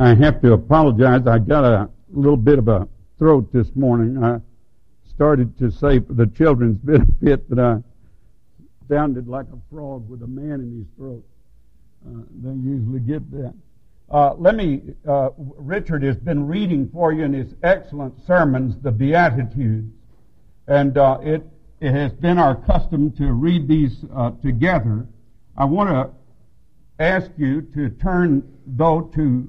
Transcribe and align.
I 0.00 0.14
have 0.14 0.40
to 0.40 0.54
apologize. 0.54 1.26
I 1.26 1.38
got 1.38 1.62
a 1.62 1.90
little 2.10 2.38
bit 2.38 2.58
of 2.58 2.68
a 2.68 2.88
throat 3.18 3.52
this 3.52 3.76
morning. 3.76 4.24
I 4.24 4.40
started 5.14 5.58
to 5.58 5.70
say 5.70 6.00
for 6.00 6.14
the 6.14 6.26
children's 6.26 6.78
benefit 6.82 7.46
that 7.50 7.58
I 7.58 7.82
sounded 8.88 9.28
like 9.28 9.44
a 9.52 9.58
frog 9.70 10.08
with 10.08 10.22
a 10.22 10.26
man 10.26 10.60
in 10.60 10.78
his 10.78 10.86
throat. 10.96 11.22
Uh, 12.06 12.22
they 12.42 12.54
usually 12.66 13.00
get 13.00 13.30
that. 13.30 13.52
Uh, 14.10 14.32
let 14.38 14.54
me, 14.54 14.80
uh, 15.06 15.28
Richard 15.36 16.02
has 16.02 16.16
been 16.16 16.46
reading 16.46 16.88
for 16.88 17.12
you 17.12 17.24
in 17.24 17.34
his 17.34 17.54
excellent 17.62 18.14
sermons, 18.26 18.76
the 18.82 18.90
Beatitudes. 18.90 19.92
And 20.66 20.96
uh, 20.96 21.18
it, 21.22 21.46
it 21.80 21.92
has 21.92 22.12
been 22.14 22.38
our 22.38 22.56
custom 22.56 23.12
to 23.18 23.32
read 23.32 23.68
these 23.68 24.02
uh, 24.16 24.30
together. 24.40 25.06
I 25.58 25.66
want 25.66 25.90
to 25.90 26.10
ask 27.04 27.30
you 27.36 27.60
to 27.74 27.90
turn, 27.90 28.50
though, 28.66 29.02
to 29.14 29.46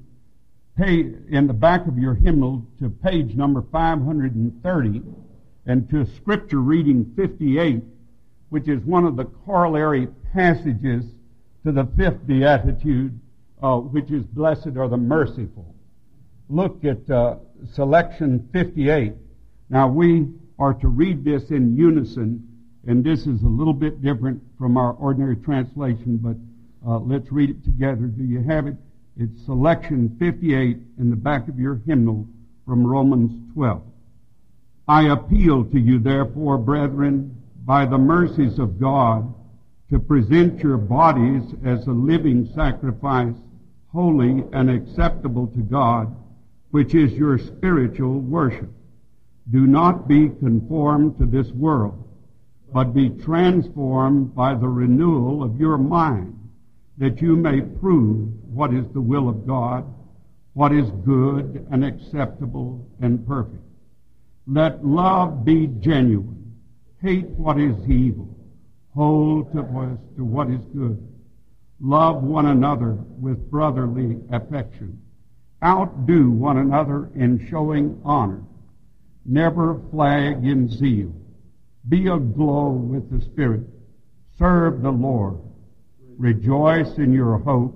in 0.80 1.48
the 1.48 1.54
back 1.54 1.88
of 1.88 1.98
your 1.98 2.16
hymnal 2.16 2.66
to 2.80 2.90
page 2.90 3.36
number 3.36 3.64
530 3.72 5.02
and 5.66 5.90
to 5.90 6.06
scripture 6.16 6.60
reading 6.60 7.14
58, 7.16 7.84
which 8.50 8.68
is 8.68 8.84
one 8.84 9.06
of 9.06 9.16
the 9.16 9.26
corollary 9.26 10.08
passages 10.34 11.06
to 11.64 11.72
the 11.72 11.88
fifth 11.98 12.26
beatitude, 12.26 13.20
uh, 13.62 13.78
which 13.78 14.10
is 14.12 14.26
blessed 14.26 14.76
are 14.78 14.88
the 14.88 14.98
merciful. 14.98 15.76
Look 16.50 16.84
at 16.84 17.10
uh, 17.10 17.36
selection 17.74 18.50
58. 18.52 19.14
Now 19.70 19.88
we 19.88 20.28
are 20.58 20.74
to 20.76 20.88
read 20.88 21.24
this 21.24 21.52
in 21.52 21.78
unison, 21.78 22.48
and 22.88 23.04
this 23.04 23.28
is 23.28 23.44
a 23.44 23.48
little 23.48 23.74
bit 23.74 24.02
different 24.02 24.42
from 24.58 24.78
our 24.78 24.94
ordinary 24.94 25.36
translation, 25.36 26.18
but 26.18 26.38
uh, 26.90 26.98
let's 27.00 27.32
read 27.32 27.52
it 27.52 27.64
together. 27.64 28.08
Do 28.08 28.24
you 28.24 28.42
have 28.42 28.68
it? 28.68 28.76
It's 29.22 29.46
selection 29.46 30.16
58 30.18 30.78
in 30.98 31.12
the 31.12 31.16
back 31.16 31.48
of 31.48 31.60
your 31.60 31.80
hymnal 31.86 32.28
from 32.66 32.88
Romans 32.88 33.32
12. 33.54 33.84
I 34.88 35.10
appeal 35.10 35.64
to 35.66 35.80
you, 35.80 36.00
therefore, 36.00 36.58
brethren, 36.58 37.38
by 37.64 37.86
the 37.86 38.00
mercies 38.00 38.58
of 38.58 38.80
God, 38.80 39.32
to 39.92 40.00
present 40.00 40.64
your 40.64 40.78
bodies 40.78 41.44
as 41.64 41.86
a 41.86 41.92
living 41.92 42.52
sacrifice, 42.56 43.36
holy 43.92 44.44
and 44.54 44.72
acceptable 44.72 45.46
to 45.50 45.60
God, 45.60 46.16
which 46.72 46.96
is 46.96 47.14
your 47.14 47.38
spiritual 47.38 48.22
worship. 48.22 48.72
Do 49.52 49.68
not 49.68 50.08
be 50.08 50.30
conformed 50.30 51.20
to 51.20 51.28
this 51.28 51.52
world, 51.52 52.10
but 52.74 52.96
be 52.96 53.10
transformed 53.10 54.34
by 54.34 54.56
the 54.56 54.70
renewal 54.70 55.44
of 55.44 55.60
your 55.60 55.78
mind 55.78 56.40
that 56.98 57.22
you 57.22 57.36
may 57.36 57.62
prove 57.62 58.30
what 58.54 58.74
is 58.74 58.86
the 58.94 59.02
will 59.02 59.30
of 59.30 59.48
God, 59.48 59.86
what 60.54 60.74
is 60.74 60.90
good 61.06 61.66
and 61.72 61.86
acceptable 61.86 62.88
and 63.02 63.26
perfect. 63.26 63.64
Let 64.48 64.86
love 64.86 65.46
be 65.46 65.68
genuine. 65.80 66.54
Hate 67.02 67.28
what 67.30 67.60
is 67.60 67.76
evil. 67.88 68.28
Hold 68.94 69.54
to 69.54 69.62
what 69.62 70.50
is 70.50 70.66
good. 70.76 71.08
Love 71.80 72.24
one 72.24 72.48
another 72.48 72.98
with 73.20 73.50
brotherly 73.50 74.20
affection. 74.32 75.02
Outdo 75.64 76.30
one 76.30 76.58
another 76.58 77.10
in 77.16 77.48
showing 77.50 78.00
honor. 78.04 78.44
Never 79.26 79.80
flag 79.92 80.46
in 80.46 80.70
zeal. 80.70 81.14
Be 81.88 82.08
aglow 82.08 82.70
with 82.70 83.10
the 83.10 83.24
Spirit. 83.26 83.62
Serve 84.38 84.82
the 84.82 84.92
Lord 84.92 85.40
Rejoice 86.22 87.00
in 87.00 87.14
your 87.14 87.40
hope. 87.40 87.76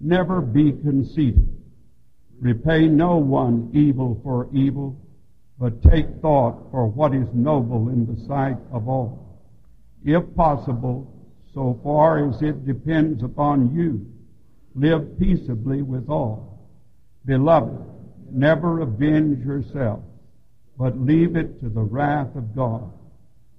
Never 0.00 0.40
be 0.40 0.72
conceited. 0.72 1.48
Repay 2.40 2.86
no 2.86 3.16
one 3.16 3.70
evil 3.72 4.20
for 4.22 4.48
evil, 4.52 5.00
but 5.58 5.82
take 5.82 6.06
thought 6.20 6.70
for 6.70 6.86
what 6.86 7.14
is 7.14 7.28
noble 7.32 7.88
in 7.88 8.06
the 8.06 8.26
sight 8.26 8.58
of 8.70 8.88
all. 8.88 9.40
If 10.04 10.22
possible, 10.34 11.12
so 11.54 11.80
far 11.82 12.28
as 12.28 12.42
it 12.42 12.66
depends 12.66 13.22
upon 13.22 13.74
you, 13.74 14.06
live 14.74 15.18
peaceably 15.18 15.80
with 15.80 16.10
all. 16.10 16.68
Beloved, 17.24 17.78
never 18.30 18.80
avenge 18.80 19.44
yourself, 19.44 20.00
but 20.78 21.00
leave 21.00 21.36
it 21.36 21.58
to 21.60 21.70
the 21.70 21.80
wrath 21.80 22.36
of 22.36 22.54
God. 22.54 22.92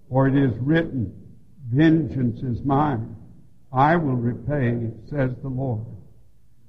For 0.09 0.27
it 0.27 0.35
is 0.35 0.55
written, 0.59 1.11
Vengeance 1.73 2.41
is 2.43 2.63
mine. 2.63 3.15
I 3.73 3.95
will 3.95 4.15
repay, 4.15 4.91
says 5.09 5.31
the 5.41 5.49
Lord. 5.49 5.85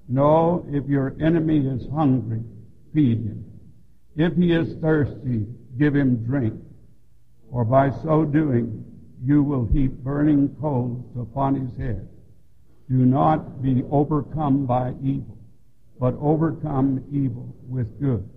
No, 0.09 0.65
if 0.71 0.87
your 0.87 1.15
enemy 1.21 1.59
is 1.59 1.87
hungry, 1.95 2.43
feed 2.95 3.19
him. 3.19 3.45
If 4.17 4.35
he 4.37 4.53
is 4.53 4.75
thirsty, 4.81 5.47
give 5.79 5.95
him 5.95 6.25
drink. 6.25 6.55
For 7.51 7.65
by 7.65 7.91
so 8.03 8.25
doing, 8.25 8.85
you 9.23 9.43
will 9.43 9.67
heap 9.67 9.93
burning 9.93 10.57
coals 10.61 11.05
upon 11.19 11.55
his 11.55 11.77
head. 11.77 12.09
Do 12.89 12.97
not 13.05 13.63
be 13.63 13.85
overcome 13.91 14.65
by 14.65 14.95
evil, 15.03 15.39
but 16.01 16.15
overcome 16.21 17.05
evil 17.13 17.55
with 17.69 18.01
good. 18.01 18.29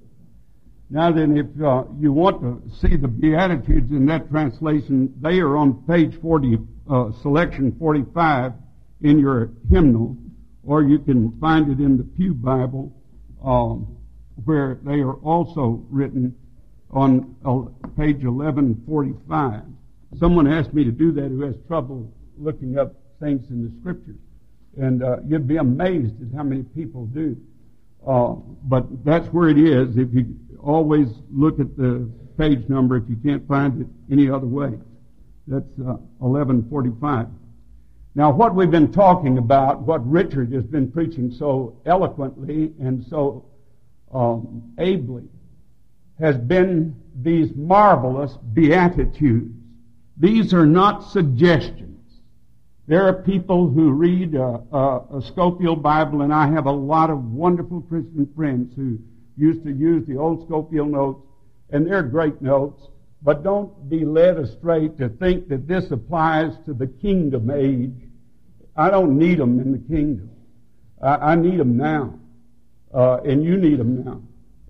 Now 0.90 1.10
then, 1.10 1.38
if 1.38 1.46
uh, 1.64 1.86
you 1.98 2.12
want 2.12 2.42
to 2.42 2.62
see 2.76 2.98
the 2.98 3.08
Beatitudes 3.08 3.92
in 3.92 4.06
that 4.08 4.30
translation, 4.30 5.14
they 5.22 5.40
are 5.40 5.56
on 5.56 5.84
page 5.88 6.20
40 6.22 6.58
uh, 6.90 7.12
selection 7.22 7.74
45 7.80 8.52
in 9.02 9.18
your 9.18 9.52
hymnal, 9.70 10.18
or 10.64 10.84
you 10.84 11.00
can 11.00 11.38
find 11.40 11.72
it 11.72 11.84
in 11.84 11.98
the 11.98 12.04
Pew 12.04 12.34
Bible, 12.34 12.94
um, 13.44 13.98
where 14.46 14.80
they 14.84 15.00
are 15.00 15.16
also 15.16 15.84
written 15.90 16.36
on 16.92 17.36
uh, 17.46 17.88
page 17.98 18.24
1145. 18.24 19.64
Someone 20.20 20.52
asked 20.52 20.74
me 20.74 20.84
to 20.84 20.92
do 20.92 21.12
that 21.14 21.30
who 21.30 21.42
has 21.42 21.56
trouble 21.68 22.12
looking 22.38 22.78
up 22.78 22.94
things 23.20 23.50
in 23.50 23.64
the 23.64 23.72
scriptures. 23.80 24.20
And 24.78 25.04
uh, 25.04 25.18
you'd 25.28 25.48
be 25.48 25.58
amazed 25.58 26.22
at 26.22 26.36
how 26.36 26.44
many 26.44 26.64
people 26.64 27.06
do. 27.08 27.38
Uh, 28.06 28.34
but 28.64 29.06
that's 29.06 29.28
where 29.28 29.50
it 29.50 29.58
is. 29.58 29.96
If 29.98 30.14
you 30.14 30.36
always 30.62 31.08
look 31.32 31.60
at 31.60 31.76
the 31.78 32.10
page 32.38 32.68
number, 32.68 32.98
if 32.98 33.04
you 33.08 33.18
can't 33.24 33.48
find 33.48 33.82
it 33.82 33.88
any 34.12 34.30
other 34.30 34.48
way. 34.48 34.72
That's 35.48 35.66
uh, 35.80 35.98
1145. 36.20 37.28
Now, 38.14 38.32
what 38.32 38.54
we've 38.56 38.72
been 38.72 38.92
talking 38.92 39.38
about, 39.38 39.82
what 39.82 40.06
Richard 40.10 40.52
has 40.52 40.66
been 40.66 40.92
preaching 40.92 41.32
so 41.32 41.78
eloquently 41.86 42.74
and 42.80 43.06
so 43.06 43.46
um, 44.14 44.74
ably, 44.78 45.24
has 46.20 46.38
been 46.38 46.96
these 47.22 47.56
marvelous 47.56 48.38
beatitudes. 48.54 49.56
These 50.18 50.54
are 50.54 50.66
not 50.66 51.10
suggestions. 51.10 51.88
There 52.88 53.08
are 53.08 53.24
people 53.24 53.70
who 53.70 53.92
read 53.92 54.36
a, 54.36 54.62
a, 54.74 55.18
a 55.18 55.22
Scofield 55.22 55.82
Bible, 55.82 56.22
and 56.22 56.34
I 56.34 56.52
have 56.52 56.66
a 56.66 56.72
lot 56.72 57.10
of 57.10 57.24
wonderful 57.24 57.82
Christian 57.82 58.30
friends 58.36 58.74
who 58.76 59.00
used 59.38 59.64
to 59.64 59.72
use 59.72 60.06
the 60.06 60.18
old 60.18 60.46
Scofield 60.46 60.90
notes, 60.90 61.26
and 61.70 61.88
they're 61.88 62.04
great 62.04 62.42
notes. 62.42 62.84
But 63.24 63.44
don't 63.44 63.90
be 63.90 64.04
led 64.04 64.38
astray 64.38 64.88
to 64.90 65.10
think 65.10 65.48
that 65.50 65.68
this 65.68 65.92
applies 65.92 66.54
to 66.66 66.74
the 66.74 66.88
kingdom 66.88 67.52
age. 67.52 68.10
I 68.76 68.90
don't 68.90 69.18
need 69.18 69.38
them 69.38 69.60
in 69.60 69.72
the 69.72 69.78
kingdom. 69.78 70.32
I, 71.02 71.16
I 71.16 71.36
need 71.36 71.60
them 71.60 71.78
now. 71.78 72.20
Uh, 72.94 73.22
and 73.24 73.44
you 73.44 73.58
need 73.58 73.80
them 73.80 74.04
now. 74.04 74.22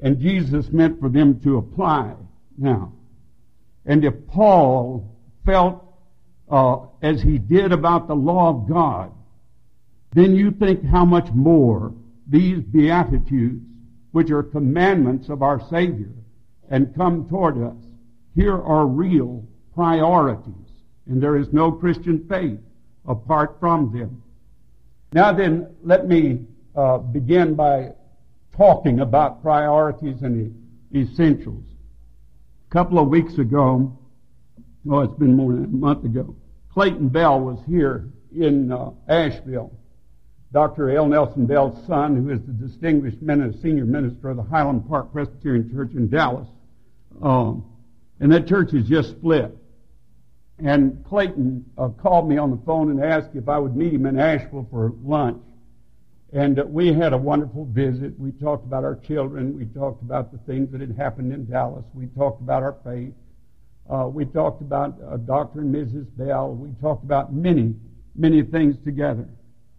And 0.02 0.20
Jesus 0.20 0.70
meant 0.72 1.00
for 1.00 1.10
them 1.10 1.40
to 1.42 1.58
apply 1.58 2.14
now. 2.58 2.94
And 3.86 4.04
if 4.04 4.14
Paul 4.28 5.16
felt 5.46 5.84
uh, 6.50 6.78
as 7.02 7.22
he 7.22 7.38
did 7.38 7.72
about 7.72 8.08
the 8.08 8.16
law 8.16 8.50
of 8.50 8.70
God, 8.70 9.12
then 10.14 10.36
you 10.36 10.52
think 10.52 10.84
how 10.84 11.06
much 11.06 11.30
more 11.34 11.94
these 12.28 12.60
Beatitudes, 12.60 13.66
which 14.12 14.30
are 14.30 14.44
commandments 14.44 15.30
of 15.30 15.42
our 15.42 15.62
Savior 15.70 16.12
and 16.70 16.96
come 16.96 17.28
toward 17.30 17.58
us, 17.62 17.78
here 18.36 18.56
are 18.62 18.86
real 18.86 19.46
priorities, 19.74 20.54
and 21.08 21.22
there 21.22 21.38
is 21.38 21.52
no 21.52 21.72
Christian 21.72 22.26
faith 22.30 22.60
apart 23.08 23.58
from 23.60 23.92
them. 23.98 24.22
Now 25.14 25.34
then, 25.34 25.76
let 25.84 26.08
me 26.08 26.46
uh, 26.76 27.00
begin 27.00 27.56
by 27.56 27.94
talking 28.56 29.00
about 29.00 29.42
priorities 29.42 30.22
and 30.22 30.56
essentials. 30.96 31.66
A 32.70 32.74
couple 32.74 33.00
of 33.00 33.08
weeks 33.08 33.38
ago, 33.38 33.98
oh, 34.90 35.00
it's 35.00 35.18
been 35.18 35.36
more 35.36 35.52
than 35.54 35.66
a 35.66 35.68
month 35.68 36.06
ago, 36.06 36.36
Clayton 36.74 37.10
Bell 37.10 37.40
was 37.40 37.60
here 37.68 38.10
in 38.34 38.72
uh, 38.72 38.92
Asheville. 39.10 39.74
Dr. 40.54 40.92
L. 40.92 41.08
Nelson 41.08 41.46
Bell's 41.46 41.86
son, 41.88 42.16
who 42.16 42.30
is 42.30 42.42
the 42.42 42.52
distinguished 42.52 43.22
minister, 43.22 43.62
senior 43.62 43.86
minister 43.86 44.30
of 44.30 44.38
the 44.38 44.44
Highland 44.44 44.88
Park 44.88 45.12
Presbyterian 45.14 45.72
Church 45.72 45.92
in 45.94 46.10
Dallas. 46.10 46.48
Um, 47.22 47.66
and 48.22 48.32
that 48.32 48.48
church 48.48 48.74
is 48.74 48.88
just 48.88 49.10
split. 49.10 49.58
And 50.60 51.04
Clayton 51.06 51.66
uh, 51.76 51.90
called 51.90 52.30
me 52.30 52.38
on 52.38 52.52
the 52.52 52.60
phone 52.66 52.92
and 52.92 53.04
asked 53.04 53.32
if 53.34 53.50
I 53.50 53.58
would 53.58 53.76
meet 53.76 53.94
him 53.94 54.06
in 54.06 54.20
Asheville 54.20 54.68
for 54.70 54.94
lunch. 55.04 55.42
And 56.32 56.60
uh, 56.60 56.66
we 56.66 56.94
had 56.94 57.14
a 57.14 57.18
wonderful 57.18 57.66
visit. 57.66 58.18
We 58.20 58.32
talked 58.32 58.64
about 58.64 58.84
our 58.84 58.96
children. 58.96 59.58
We 59.58 59.66
talked 59.66 60.04
about 60.04 60.32
the 60.32 60.38
things 60.38 60.72
that 60.72 60.82
had 60.82 60.96
happened 60.96 61.34
in 61.34 61.50
Dallas. 61.50 61.84
We 61.96 62.06
talked 62.06 62.42
about 62.42 62.62
our 62.62 62.78
faith. 62.86 63.14
Uh, 63.90 64.08
we 64.08 64.26
talked 64.26 64.62
about 64.62 64.96
uh, 65.04 65.18
Dr. 65.18 65.62
and 65.62 65.74
Mrs. 65.74 66.06
Bell. 66.16 66.54
We 66.54 66.70
talked 66.80 67.04
about 67.04 67.34
many, 67.34 67.74
many 68.16 68.44
things 68.44 68.78
together. 68.86 69.28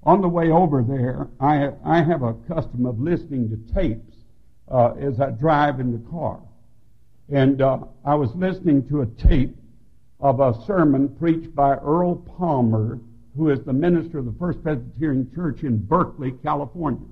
On 0.03 0.21
the 0.21 0.29
way 0.29 0.51
over 0.51 0.83
there, 0.83 1.29
I, 1.39 1.71
I 1.85 2.03
have 2.03 2.23
a 2.23 2.35
custom 2.49 2.87
of 2.87 2.99
listening 2.99 3.49
to 3.51 3.73
tapes 3.73 4.17
uh, 4.69 4.95
as 4.95 5.21
I 5.21 5.31
drive 5.31 5.79
in 5.79 5.93
the 5.93 6.11
car. 6.11 6.41
And 7.33 7.63
uh, 7.63 7.79
I 8.05 8.15
was 8.15 8.35
listening 8.35 8.87
to 8.91 9.01
a 9.01 9.07
tape 9.07 9.57
of 10.21 10.41
a 10.41 10.55
sermon 10.67 11.09
preached 11.09 11.55
by 11.55 11.77
Earl 11.77 12.17
Palmer, 12.17 13.01
who 13.35 13.49
is 13.49 13.61
the 13.61 13.73
minister 13.73 14.19
of 14.19 14.27
the 14.27 14.35
First 14.39 14.63
Presbyterian 14.63 15.33
Church 15.35 15.63
in 15.63 15.79
Berkeley, 15.79 16.33
California. 16.43 17.09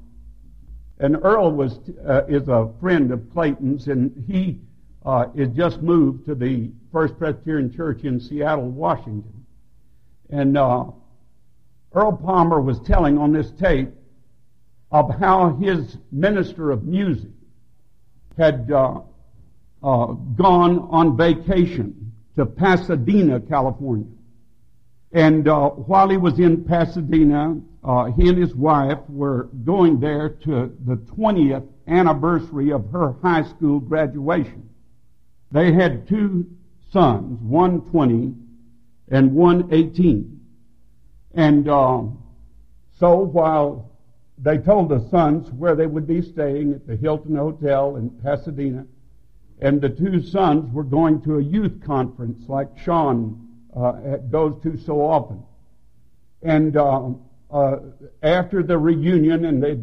And 0.99 1.17
Earl 1.23 1.53
was 1.53 1.79
uh, 2.07 2.27
is 2.29 2.49
a 2.49 2.71
friend 2.81 3.11
of 3.11 3.33
Clayton's, 3.33 3.89
and 3.89 4.13
he 4.29 4.61
uh, 5.07 5.29
is 5.35 5.49
just 5.57 5.81
moved 5.81 6.27
to 6.27 6.35
the 6.35 6.71
First 6.93 7.19
Presbyterian 7.19 7.75
Church 7.75 8.05
in 8.05 8.21
Seattle, 8.21 8.69
Washington. 8.69 9.47
And 10.29 10.59
uh, 10.59 10.85
Earl 11.95 12.13
Palmer 12.13 12.61
was 12.61 12.79
telling 12.81 13.17
on 13.17 13.33
this 13.33 13.53
tape 13.53 13.89
of 14.93 15.19
how 15.19 15.57
his 15.57 15.97
minister 16.13 16.73
of 16.73 16.85
music 16.85 17.31
had 18.37 18.71
uh, 18.71 19.01
uh, 19.83 20.07
gone 20.07 20.89
on 20.91 21.17
vacation 21.17 22.13
to 22.37 22.47
Pasadena, 22.47 23.41
California. 23.41 24.07
And 25.13 25.49
uh, 25.49 25.71
while 25.71 26.09
he 26.09 26.17
was 26.17 26.39
in 26.39 26.65
Pasadena, 26.65 27.61
uh, 27.83 28.05
he 28.13 28.29
and 28.29 28.39
his 28.39 28.55
wife 28.55 28.99
were 29.09 29.45
going 29.65 29.99
there 29.99 30.29
to 30.29 30.73
the 30.87 30.97
20th 30.97 31.67
anniversary 31.89 32.71
of 32.73 32.91
her 32.91 33.17
high 33.23 33.43
school 33.43 33.81
graduation. 33.81 34.69
They 35.51 35.73
had 35.73 36.07
two 36.07 36.47
sons, 36.93 37.41
one 37.43 37.81
20 37.91 38.35
and 39.11 39.35
one 39.35 39.69
18. 39.73 40.41
And 41.35 41.69
uh, 41.69 42.03
so 42.99 43.17
while 43.19 43.91
they 44.39 44.59
told 44.59 44.89
the 44.89 45.09
sons 45.11 45.51
where 45.53 45.75
they 45.75 45.87
would 45.87 46.07
be 46.07 46.23
staying 46.23 46.75
at 46.75 46.87
the 46.87 46.97
Hilton 46.97 47.35
Hotel 47.35 47.97
in 47.97 48.11
Pasadena, 48.11 48.87
and 49.61 49.81
the 49.81 49.91
two 49.91 50.23
sons 50.23 50.73
were 50.73 50.85
going 50.85 51.21
to 51.23 51.37
a 51.37 51.43
youth 51.43 51.83
conference 51.85 52.49
like 52.49 52.69
Sean 52.79 53.49
uh, 53.77 53.93
goes 54.31 54.61
to 54.63 54.77
so 54.79 55.01
often. 55.01 55.43
And 56.43 56.77
uh, 56.77 57.11
uh, 57.51 57.77
after 58.23 58.63
the 58.63 58.79
reunion, 58.79 59.45
and 59.45 59.63
they 59.63 59.79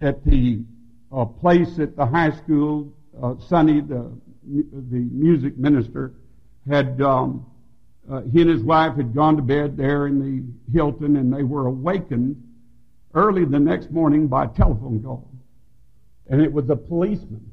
at 0.00 0.24
the 0.24 0.62
uh, 1.12 1.24
place 1.24 1.78
at 1.78 1.96
the 1.96 2.06
high 2.06 2.30
school, 2.30 2.92
uh, 3.20 3.34
Sonny, 3.48 3.80
the 3.80 4.10
the 4.44 5.08
music 5.10 5.56
minister, 5.56 6.12
had 6.68 7.00
um, 7.00 7.46
uh, 8.10 8.22
he 8.32 8.40
and 8.42 8.50
his 8.50 8.62
wife 8.62 8.96
had 8.96 9.14
gone 9.14 9.36
to 9.36 9.42
bed 9.42 9.76
there 9.76 10.06
in 10.06 10.18
the 10.18 10.72
Hilton, 10.72 11.16
and 11.16 11.32
they 11.32 11.42
were 11.42 11.66
awakened 11.66 12.36
early 13.14 13.44
the 13.44 13.58
next 13.58 13.90
morning 13.90 14.28
by 14.28 14.44
a 14.44 14.48
telephone 14.48 15.02
call, 15.02 15.28
and 16.28 16.40
it 16.40 16.52
was 16.52 16.68
a 16.70 16.76
policeman 16.76 17.51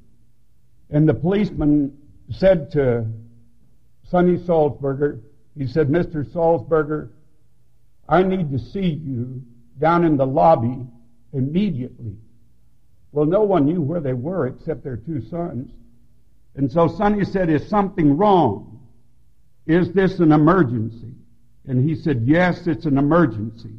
and 0.90 1.08
the 1.08 1.14
policeman 1.14 1.98
said 2.32 2.72
to 2.72 3.06
Sonny 4.10 4.38
Salzberger, 4.38 5.22
he 5.58 5.68
said, 5.68 5.90
Mr. 5.90 6.26
Salzberger, 6.26 7.10
I 8.08 8.24
need 8.24 8.52
to 8.52 8.60
see 8.60 8.88
you 8.88 9.42
down 9.78 10.04
in 10.04 10.18
the 10.18 10.26
lobby 10.26 10.86
immediately. 11.34 12.16
Well, 13.12 13.26
no 13.26 13.44
one 13.44 13.66
knew 13.66 13.82
where 13.82 14.00
they 14.00 14.14
were 14.14 14.48
except 14.48 14.84
their 14.84 14.98
two 14.98 15.22
sons. 15.30 15.72
And 16.56 16.72
so 16.72 16.88
Sonny 16.88 17.24
said, 17.24 17.50
Is 17.50 17.68
something 17.70 18.18
wrong? 18.18 18.80
Is 19.68 19.92
this 19.94 20.20
an 20.20 20.32
emergency? 20.32 21.14
And 21.68 21.88
he 21.88 21.96
said, 21.96 22.24
Yes, 22.26 22.66
it's 22.68 22.86
an 22.86 22.98
emergency. 22.98 23.76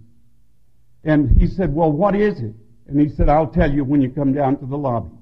And 1.05 1.41
he 1.41 1.47
said, 1.47 1.75
Well, 1.75 1.91
what 1.91 2.15
is 2.15 2.41
it? 2.41 2.55
And 2.87 3.01
he 3.01 3.09
said, 3.09 3.29
I'll 3.29 3.49
tell 3.49 3.73
you 3.73 3.85
when 3.85 4.01
you 4.01 4.11
come 4.11 4.33
down 4.33 4.59
to 4.59 4.67
the 4.67 4.77
lobby. 4.77 5.17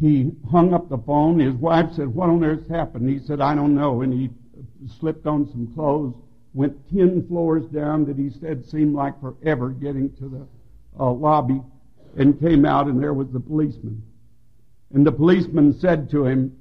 He 0.00 0.32
hung 0.50 0.74
up 0.74 0.88
the 0.88 0.98
phone. 0.98 1.38
His 1.38 1.54
wife 1.54 1.92
said, 1.94 2.08
What 2.08 2.28
on 2.28 2.44
earth 2.44 2.68
happened? 2.68 3.08
He 3.08 3.18
said, 3.18 3.40
I 3.40 3.54
don't 3.54 3.74
know. 3.74 4.02
And 4.02 4.12
he 4.12 4.30
slipped 4.98 5.26
on 5.26 5.48
some 5.50 5.72
clothes, 5.74 6.14
went 6.52 6.76
10 6.94 7.26
floors 7.28 7.64
down 7.66 8.04
that 8.06 8.16
he 8.16 8.30
said 8.30 8.64
seemed 8.66 8.94
like 8.94 9.20
forever 9.20 9.70
getting 9.70 10.14
to 10.16 10.28
the 10.28 10.46
uh, 10.98 11.10
lobby, 11.10 11.60
and 12.16 12.38
came 12.40 12.64
out, 12.64 12.86
and 12.86 13.02
there 13.02 13.14
was 13.14 13.28
the 13.32 13.40
policeman. 13.40 14.02
And 14.92 15.04
the 15.06 15.12
policeman 15.12 15.78
said 15.80 16.08
to 16.10 16.24
him, 16.26 16.56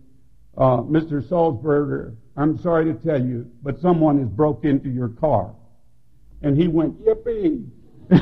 uh, 0.57 0.77
Mr. 0.77 1.21
Salzberger, 1.21 2.15
I'm 2.35 2.57
sorry 2.59 2.85
to 2.85 2.93
tell 2.93 3.23
you, 3.23 3.49
but 3.61 3.79
someone 3.79 4.19
has 4.19 4.27
broke 4.27 4.65
into 4.65 4.89
your 4.89 5.09
car. 5.09 5.53
And 6.41 6.57
he 6.59 6.67
went, 6.67 6.99
Yippee! 7.05 7.65
and, 8.09 8.19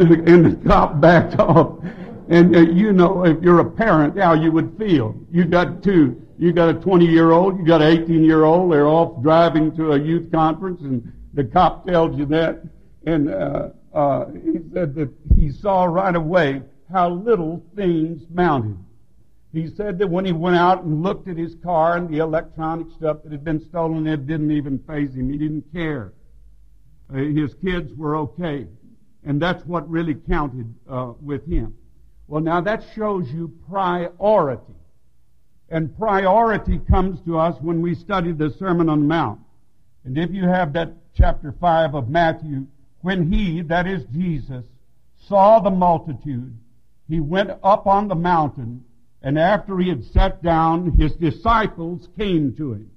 the, 0.00 0.22
and 0.26 0.44
the 0.46 0.68
cop 0.68 1.00
backed 1.00 1.38
off. 1.38 1.78
And 2.30 2.54
uh, 2.54 2.60
you 2.60 2.92
know, 2.92 3.24
if 3.26 3.42
you're 3.42 3.58
a 3.58 3.70
parent, 3.70 4.16
how 4.16 4.34
you 4.34 4.52
would 4.52 4.78
feel. 4.78 5.14
You 5.30 5.44
got 5.44 5.82
two. 5.82 6.26
You 6.38 6.52
got 6.52 6.70
a 6.70 6.74
20 6.74 7.04
year 7.04 7.32
old, 7.32 7.58
you 7.58 7.66
got 7.66 7.82
an 7.82 7.88
18 7.88 8.24
year 8.24 8.44
old, 8.44 8.72
they're 8.72 8.86
off 8.86 9.22
driving 9.22 9.76
to 9.76 9.92
a 9.92 10.00
youth 10.00 10.32
conference 10.32 10.80
and 10.80 11.12
the 11.34 11.44
cop 11.44 11.86
tells 11.86 12.18
you 12.18 12.24
that. 12.26 12.62
And, 13.04 13.30
uh, 13.30 13.68
uh, 13.92 14.30
he 14.30 14.60
said 14.72 14.94
that 14.94 15.10
he 15.36 15.50
saw 15.50 15.84
right 15.84 16.14
away 16.14 16.62
how 16.90 17.10
little 17.10 17.62
things 17.76 18.22
mounted. 18.30 18.78
He 19.52 19.66
said 19.68 19.98
that 19.98 20.08
when 20.08 20.24
he 20.24 20.32
went 20.32 20.56
out 20.56 20.84
and 20.84 21.02
looked 21.02 21.28
at 21.28 21.36
his 21.36 21.56
car 21.56 21.96
and 21.96 22.08
the 22.08 22.18
electronic 22.18 22.86
stuff 22.92 23.18
that 23.22 23.32
had 23.32 23.44
been 23.44 23.60
stolen, 23.60 24.06
it 24.06 24.26
didn't 24.26 24.52
even 24.52 24.78
faze 24.78 25.14
him. 25.14 25.30
He 25.30 25.36
didn't 25.36 25.70
care. 25.74 26.14
Uh, 27.12 27.18
his 27.18 27.52
kids 27.54 27.92
were 27.94 28.16
okay. 28.16 28.66
And 29.24 29.42
that's 29.42 29.66
what 29.66 29.90
really 29.90 30.14
counted 30.14 30.72
uh, 30.88 31.12
with 31.20 31.46
him. 31.46 31.74
Well, 32.30 32.42
now 32.42 32.60
that 32.60 32.84
shows 32.94 33.28
you 33.32 33.52
priority. 33.68 34.76
And 35.68 35.98
priority 35.98 36.78
comes 36.78 37.20
to 37.22 37.36
us 37.36 37.60
when 37.60 37.82
we 37.82 37.96
study 37.96 38.30
the 38.30 38.54
Sermon 38.56 38.88
on 38.88 39.00
the 39.00 39.06
Mount. 39.06 39.40
And 40.04 40.16
if 40.16 40.30
you 40.30 40.44
have 40.44 40.72
that 40.74 40.92
chapter 41.12 41.52
5 41.60 41.96
of 41.96 42.08
Matthew, 42.08 42.68
when 43.00 43.32
he, 43.32 43.62
that 43.62 43.88
is 43.88 44.04
Jesus, 44.12 44.62
saw 45.26 45.58
the 45.58 45.70
multitude, 45.70 46.56
he 47.08 47.18
went 47.18 47.50
up 47.64 47.88
on 47.88 48.06
the 48.06 48.14
mountain, 48.14 48.84
and 49.22 49.36
after 49.36 49.76
he 49.78 49.88
had 49.88 50.04
sat 50.04 50.40
down, 50.40 50.92
his 50.92 51.12
disciples 51.16 52.08
came 52.16 52.54
to 52.54 52.74
him. 52.74 52.92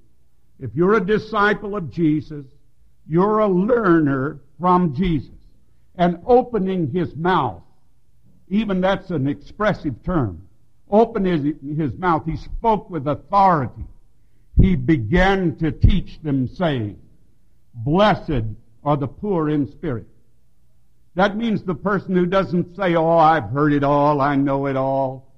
If 0.60 0.76
you're 0.76 0.94
a 0.94 1.04
disciple 1.04 1.74
of 1.74 1.90
Jesus, 1.90 2.46
you're 3.04 3.40
a 3.40 3.48
learner 3.48 4.38
from 4.60 4.94
Jesus. 4.94 5.34
And 5.96 6.18
opening 6.24 6.92
his 6.92 7.16
mouth, 7.16 7.62
even 8.54 8.80
that's 8.80 9.10
an 9.10 9.26
expressive 9.26 10.02
term. 10.04 10.46
Opened 10.90 11.26
his, 11.26 11.54
his 11.76 11.98
mouth. 11.98 12.24
He 12.24 12.36
spoke 12.36 12.88
with 12.88 13.08
authority. 13.08 13.84
He 14.60 14.76
began 14.76 15.56
to 15.56 15.72
teach 15.72 16.20
them 16.22 16.46
saying, 16.46 16.98
Blessed 17.74 18.44
are 18.84 18.96
the 18.96 19.08
poor 19.08 19.50
in 19.50 19.70
spirit. 19.70 20.06
That 21.16 21.36
means 21.36 21.62
the 21.62 21.74
person 21.74 22.14
who 22.14 22.26
doesn't 22.26 22.76
say, 22.76 22.94
Oh, 22.94 23.18
I've 23.18 23.50
heard 23.50 23.72
it 23.72 23.82
all, 23.82 24.20
I 24.20 24.36
know 24.36 24.66
it 24.66 24.76
all. 24.76 25.32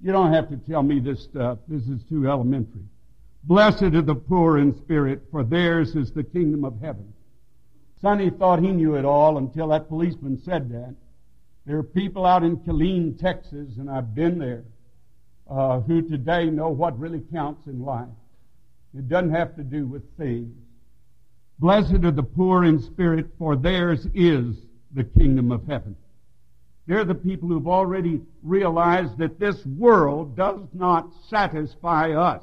You 0.00 0.12
don't 0.12 0.32
have 0.32 0.48
to 0.48 0.56
tell 0.56 0.82
me 0.82 1.00
this 1.00 1.22
stuff. 1.22 1.58
This 1.68 1.84
is 1.84 2.02
too 2.08 2.28
elementary. 2.28 2.82
Blessed 3.44 3.82
are 3.82 4.02
the 4.02 4.14
poor 4.14 4.58
in 4.58 4.76
spirit, 4.78 5.22
for 5.30 5.44
theirs 5.44 5.94
is 5.96 6.12
the 6.12 6.24
kingdom 6.24 6.64
of 6.64 6.80
heaven. 6.80 7.12
Sonny 8.00 8.30
thought 8.30 8.60
he 8.60 8.70
knew 8.70 8.96
it 8.96 9.04
all 9.04 9.38
until 9.38 9.68
that 9.68 9.88
policeman 9.88 10.40
said 10.44 10.70
that. 10.70 10.94
There 11.64 11.78
are 11.78 11.84
people 11.84 12.26
out 12.26 12.42
in 12.42 12.56
Killeen, 12.58 13.18
Texas, 13.18 13.76
and 13.78 13.88
I've 13.88 14.14
been 14.14 14.38
there, 14.38 14.64
uh, 15.48 15.80
who 15.80 16.02
today 16.02 16.50
know 16.50 16.70
what 16.70 16.98
really 16.98 17.22
counts 17.32 17.66
in 17.66 17.84
life. 17.84 18.08
It 18.96 19.08
doesn't 19.08 19.30
have 19.30 19.54
to 19.56 19.62
do 19.62 19.86
with 19.86 20.02
things. 20.16 20.52
Blessed 21.60 22.04
are 22.04 22.10
the 22.10 22.22
poor 22.22 22.64
in 22.64 22.80
spirit, 22.80 23.26
for 23.38 23.54
theirs 23.54 24.08
is 24.12 24.56
the 24.92 25.04
kingdom 25.04 25.52
of 25.52 25.64
heaven. 25.66 25.94
They're 26.88 27.04
the 27.04 27.14
people 27.14 27.48
who've 27.48 27.68
already 27.68 28.20
realized 28.42 29.18
that 29.18 29.38
this 29.38 29.64
world 29.64 30.36
does 30.36 30.60
not 30.72 31.12
satisfy 31.28 32.10
us. 32.10 32.42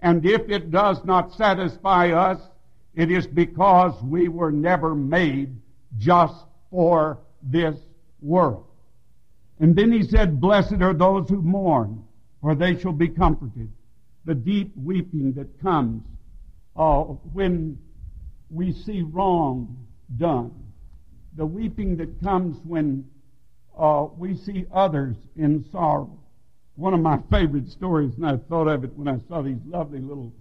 And 0.00 0.26
if 0.26 0.48
it 0.48 0.72
does 0.72 1.04
not 1.04 1.32
satisfy 1.34 2.10
us, 2.10 2.40
it 2.96 3.12
is 3.12 3.28
because 3.28 4.02
we 4.02 4.26
were 4.26 4.50
never 4.50 4.96
made 4.96 5.56
just 5.96 6.34
for 6.70 7.18
this 7.40 7.76
world. 8.22 8.64
And 9.60 9.76
then 9.76 9.92
he 9.92 10.02
said, 10.02 10.40
Blessed 10.40 10.80
are 10.80 10.94
those 10.94 11.28
who 11.28 11.42
mourn, 11.42 12.04
for 12.40 12.54
they 12.54 12.78
shall 12.78 12.92
be 12.92 13.08
comforted. 13.08 13.70
The 14.24 14.34
deep 14.34 14.72
weeping 14.76 15.32
that 15.34 15.60
comes 15.60 16.02
uh, 16.76 17.02
when 17.32 17.78
we 18.50 18.72
see 18.72 19.02
wrong 19.02 19.86
done. 20.16 20.52
The 21.36 21.46
weeping 21.46 21.96
that 21.96 22.22
comes 22.22 22.58
when 22.64 23.06
uh, 23.78 24.06
we 24.16 24.36
see 24.36 24.66
others 24.72 25.16
in 25.36 25.64
sorrow. 25.70 26.18
One 26.74 26.94
of 26.94 27.00
my 27.00 27.18
favorite 27.30 27.70
stories, 27.70 28.14
and 28.16 28.26
I 28.26 28.36
thought 28.36 28.68
of 28.68 28.84
it 28.84 28.92
when 28.94 29.08
I 29.08 29.18
saw 29.28 29.42
these 29.42 29.60
lovely 29.66 30.00
little 30.00 30.32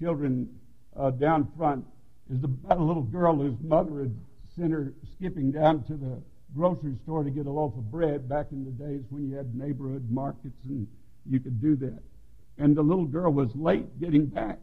children 0.00 0.48
uh, 0.96 1.10
down 1.10 1.50
front, 1.56 1.84
is 2.32 2.42
about 2.44 2.78
a 2.78 2.82
little 2.82 3.02
girl 3.02 3.36
whose 3.36 3.58
mother 3.60 4.00
had 4.00 4.14
sent 4.56 4.72
her 4.72 4.92
skipping 5.16 5.50
down 5.50 5.82
to 5.84 5.94
the 5.94 6.22
grocery 6.54 6.96
store 7.04 7.22
to 7.22 7.30
get 7.30 7.46
a 7.46 7.50
loaf 7.50 7.74
of 7.76 7.90
bread 7.90 8.28
back 8.28 8.46
in 8.52 8.64
the 8.64 8.70
days 8.70 9.02
when 9.10 9.28
you 9.28 9.36
had 9.36 9.54
neighborhood 9.54 10.10
markets 10.10 10.56
and 10.64 10.86
you 11.28 11.40
could 11.40 11.60
do 11.60 11.76
that. 11.76 12.02
And 12.58 12.76
the 12.76 12.82
little 12.82 13.04
girl 13.04 13.32
was 13.32 13.50
late 13.54 14.00
getting 14.00 14.26
back. 14.26 14.58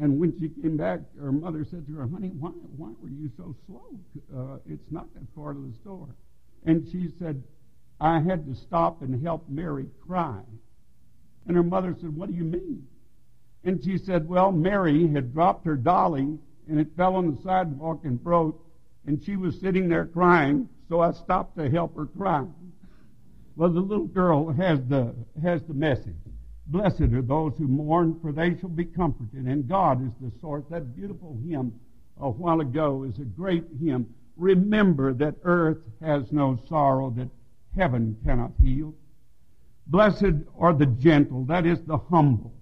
And 0.00 0.18
when 0.18 0.32
she 0.40 0.48
came 0.62 0.76
back, 0.76 1.00
her 1.20 1.32
mother 1.32 1.66
said 1.70 1.86
to 1.86 1.94
her, 1.96 2.08
Honey, 2.08 2.28
why, 2.28 2.50
why 2.76 2.90
were 3.00 3.10
you 3.10 3.30
so 3.36 3.54
slow? 3.66 3.84
Uh, 4.34 4.58
it's 4.66 4.90
not 4.90 5.12
that 5.14 5.22
far 5.34 5.52
to 5.52 5.60
the 5.60 5.74
store. 5.82 6.08
And 6.64 6.88
she 6.90 7.10
said, 7.18 7.42
I 8.00 8.20
had 8.20 8.46
to 8.46 8.54
stop 8.54 9.02
and 9.02 9.22
help 9.22 9.48
Mary 9.48 9.86
cry. 10.06 10.40
And 11.46 11.56
her 11.56 11.62
mother 11.62 11.94
said, 12.00 12.16
What 12.16 12.30
do 12.30 12.34
you 12.34 12.44
mean? 12.44 12.86
And 13.64 13.82
she 13.84 13.98
said, 13.98 14.28
Well, 14.28 14.50
Mary 14.50 15.06
had 15.08 15.32
dropped 15.32 15.66
her 15.66 15.76
dolly 15.76 16.38
and 16.68 16.80
it 16.80 16.88
fell 16.96 17.16
on 17.16 17.34
the 17.34 17.42
sidewalk 17.42 18.00
and 18.04 18.22
broke, 18.22 18.60
and 19.06 19.22
she 19.22 19.36
was 19.36 19.58
sitting 19.60 19.88
there 19.88 20.06
crying, 20.06 20.68
so 20.88 21.00
I 21.00 21.12
stopped 21.12 21.56
to 21.58 21.70
help 21.70 21.96
her 21.96 22.06
cry. 22.06 22.44
Well, 23.56 23.70
the 23.70 23.80
little 23.80 24.06
girl 24.06 24.52
has 24.52 24.80
the, 24.88 25.14
has 25.42 25.62
the 25.64 25.74
message. 25.74 26.16
Blessed 26.66 27.00
are 27.00 27.22
those 27.22 27.52
who 27.58 27.66
mourn, 27.66 28.18
for 28.22 28.32
they 28.32 28.56
shall 28.58 28.70
be 28.70 28.84
comforted. 28.84 29.46
And 29.46 29.68
God 29.68 30.04
is 30.06 30.12
the 30.20 30.32
source. 30.40 30.64
That 30.70 30.96
beautiful 30.96 31.36
hymn 31.46 31.72
a 32.20 32.30
while 32.30 32.60
ago 32.60 33.04
is 33.04 33.18
a 33.18 33.24
great 33.24 33.64
hymn. 33.80 34.06
Remember 34.36 35.12
that 35.14 35.34
earth 35.42 35.78
has 36.00 36.32
no 36.32 36.58
sorrow 36.68 37.10
that 37.10 37.28
heaven 37.76 38.16
cannot 38.24 38.52
heal. 38.62 38.94
Blessed 39.86 40.34
are 40.58 40.72
the 40.72 40.86
gentle, 40.86 41.44
that 41.46 41.66
is 41.66 41.80
the 41.82 41.98
humble, 41.98 42.54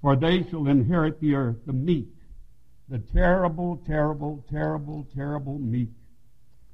for 0.00 0.16
they 0.16 0.44
shall 0.48 0.68
inherit 0.68 1.20
the 1.20 1.34
earth, 1.34 1.56
the 1.66 1.72
meek, 1.72 2.08
the 2.88 2.98
terrible, 2.98 3.82
terrible, 3.86 4.44
terrible, 4.50 5.06
terrible 5.14 5.58
meek. 5.58 5.90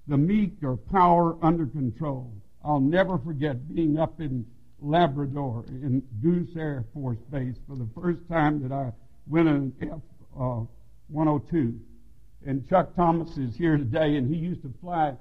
The 0.08 0.18
meek 0.18 0.62
are 0.62 0.76
power 0.76 1.36
under 1.42 1.66
control. 1.66 2.32
I'll 2.64 2.80
never 2.80 3.18
forget 3.18 3.74
being 3.74 3.98
up 3.98 4.20
in 4.20 4.44
Labrador 4.80 5.64
in 5.68 6.02
Goose 6.22 6.56
Air 6.56 6.84
Force 6.92 7.18
Base 7.30 7.56
for 7.66 7.76
the 7.76 7.88
first 7.94 8.20
time 8.28 8.62
that 8.62 8.72
I 8.72 8.92
went 9.26 9.48
in 9.48 9.72
F 9.80 10.00
uh, 10.38 10.64
102. 11.08 11.78
And 12.44 12.68
Chuck 12.68 12.94
Thomas 12.96 13.36
is 13.38 13.56
here 13.56 13.76
today, 13.76 14.16
and 14.16 14.32
he 14.32 14.40
used 14.40 14.62
to 14.62 14.74
fly 14.80 15.14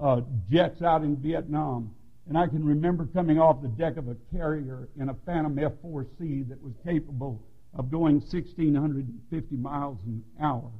uh, 0.00 0.22
jets 0.50 0.82
out 0.82 1.02
in 1.02 1.16
Vietnam. 1.16 1.94
And 2.28 2.38
I 2.38 2.46
can 2.46 2.64
remember 2.64 3.06
coming 3.06 3.38
off 3.38 3.60
the 3.60 3.68
deck 3.68 3.96
of 3.96 4.08
a 4.08 4.16
carrier 4.34 4.88
in 4.98 5.10
a 5.10 5.14
Phantom 5.26 5.54
F4C 5.54 6.48
that 6.48 6.62
was 6.62 6.72
capable 6.84 7.42
of 7.74 7.90
going 7.90 8.20
1,650 8.20 9.56
miles 9.56 9.98
an 10.06 10.22
hour. 10.40 10.70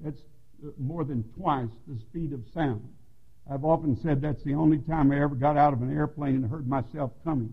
That's 0.00 0.20
uh, 0.64 0.70
more 0.78 1.04
than 1.04 1.24
twice 1.36 1.68
the 1.86 1.98
speed 2.00 2.32
of 2.32 2.40
sound. 2.52 2.86
I've 3.50 3.64
often 3.64 3.96
said 4.02 4.20
that's 4.20 4.42
the 4.44 4.54
only 4.54 4.78
time 4.78 5.10
I 5.12 5.20
ever 5.20 5.34
got 5.34 5.56
out 5.56 5.72
of 5.72 5.82
an 5.82 5.96
airplane 5.96 6.36
and 6.36 6.50
heard 6.50 6.68
myself 6.68 7.12
coming. 7.24 7.52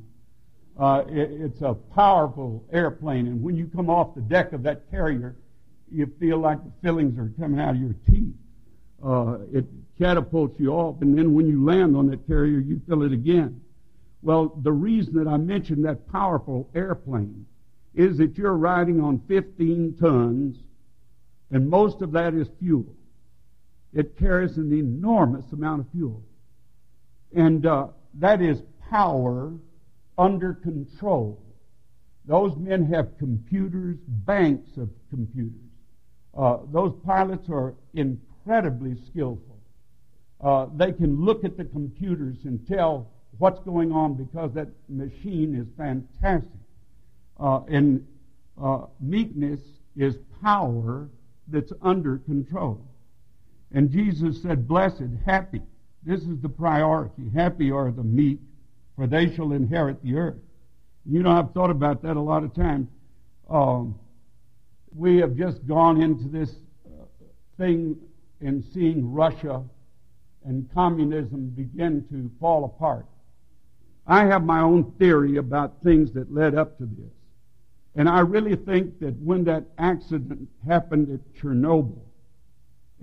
Uh, 0.80 1.04
it, 1.08 1.32
it's 1.32 1.62
a 1.62 1.74
powerful 1.74 2.64
airplane, 2.72 3.28
and 3.28 3.42
when 3.42 3.56
you 3.56 3.68
come 3.68 3.90
off 3.90 4.14
the 4.14 4.22
deck 4.22 4.54
of 4.54 4.64
that 4.64 4.90
carrier, 4.92 5.36
you 5.92 6.12
feel 6.20 6.38
like 6.38 6.64
the 6.64 6.72
fillings 6.84 7.18
are 7.18 7.32
coming 7.40 7.60
out 7.60 7.76
of 7.76 7.82
your 7.82 7.96
teeth. 8.10 8.36
Uh, 9.04 9.38
it 9.54 9.66
catapults 9.98 10.60
you 10.60 10.72
off, 10.72 11.02
and 11.02 11.18
then 11.18 11.34
when 11.34 11.48
you 11.48 11.64
land 11.64 11.96
on 11.96 12.08
that 12.08 12.28
carrier, 12.28 12.60
you 12.60 12.80
feel 12.88 13.04
it 13.04 13.12
again. 13.12 13.62
Well, 14.22 14.54
the 14.62 14.72
reason 14.72 15.14
that 15.16 15.28
I 15.28 15.38
mentioned 15.38 15.86
that 15.86 16.12
powerful 16.12 16.70
airplane 16.76 17.46
is 17.98 18.20
that 18.20 18.38
you're 18.38 18.56
riding 18.56 19.02
on 19.02 19.20
15 19.28 19.98
tons, 20.00 20.56
and 21.50 21.68
most 21.68 22.04
of 22.04 22.12
that 22.12 22.36
is 22.36 22.48
fuel. 22.60 22.86
It 23.92 24.18
carries 24.20 24.58
an 24.58 24.72
enormous 24.72 25.52
amount 25.52 25.82
of 25.82 25.92
fuel. 25.92 26.24
And 27.36 27.66
uh, 27.66 27.88
that 28.20 28.40
is 28.40 28.62
power 28.92 29.52
under 30.16 30.54
control. 30.54 31.42
Those 32.26 32.56
men 32.56 32.86
have 32.94 33.18
computers, 33.18 33.98
banks 34.08 34.78
of 34.78 34.90
computers. 35.10 35.72
Uh, 36.38 36.58
those 36.72 36.94
pilots 37.04 37.50
are 37.50 37.74
incredibly 37.96 38.96
skillful. 39.08 39.58
Uh, 40.40 40.68
they 40.76 40.92
can 40.92 41.26
look 41.26 41.44
at 41.44 41.58
the 41.58 41.66
computers 41.66 42.38
and 42.44 42.68
tell 42.68 43.10
what's 43.40 43.60
going 43.62 43.92
on 43.92 44.14
because 44.14 44.54
that 44.54 44.68
machine 44.88 45.56
is 45.56 45.66
fantastic. 45.76 46.57
Uh, 47.40 47.62
and 47.68 48.06
uh, 48.62 48.86
meekness 49.00 49.60
is 49.96 50.18
power 50.42 51.08
that's 51.48 51.72
under 51.82 52.18
control. 52.20 52.82
And 53.74 53.92
Jesus 53.92 54.42
said, 54.42 54.68
Blessed, 54.68 55.04
happy. 55.26 55.62
This 56.04 56.22
is 56.22 56.40
the 56.42 56.50
priority. 56.50 57.30
Happy 57.34 57.72
are 57.72 57.92
the 57.92 58.04
meek, 58.04 58.40
for 58.96 59.08
they 59.08 59.34
shall 59.36 59.52
inherit 59.52 60.02
the 60.04 60.16
earth. 60.16 60.40
You 61.06 61.24
know, 61.24 61.32
I've 61.32 61.52
thought 61.54 61.70
about 61.70 62.02
that 62.04 62.18
a 62.18 62.22
lot 62.22 62.44
of 62.44 62.54
times. 62.54 62.88
Um, 63.50 64.00
we 64.96 65.18
have 65.18 65.36
just 65.36 65.66
gone 65.68 66.02
into 66.02 66.28
this 66.28 66.50
uh, 66.86 67.06
thing 67.58 67.98
in 68.42 68.64
seeing 68.74 69.12
Russia 69.14 69.64
and 70.46 70.70
communism 70.74 71.50
begin 71.50 72.06
to 72.10 72.32
fall 72.40 72.66
apart. 72.66 73.06
I 74.06 74.26
have 74.26 74.44
my 74.44 74.62
own 74.62 74.94
theory 74.98 75.38
about 75.38 75.84
things 75.84 76.14
that 76.14 76.34
led 76.34 76.56
up 76.56 76.78
to 76.78 76.86
this. 76.86 77.12
And 77.98 78.08
I 78.08 78.20
really 78.20 78.56
think 78.56 79.00
that 79.00 79.16
when 79.18 79.44
that 79.46 79.66
accident 79.80 80.48
happened 80.68 81.12
at 81.12 81.42
Chernobyl, 81.42 82.00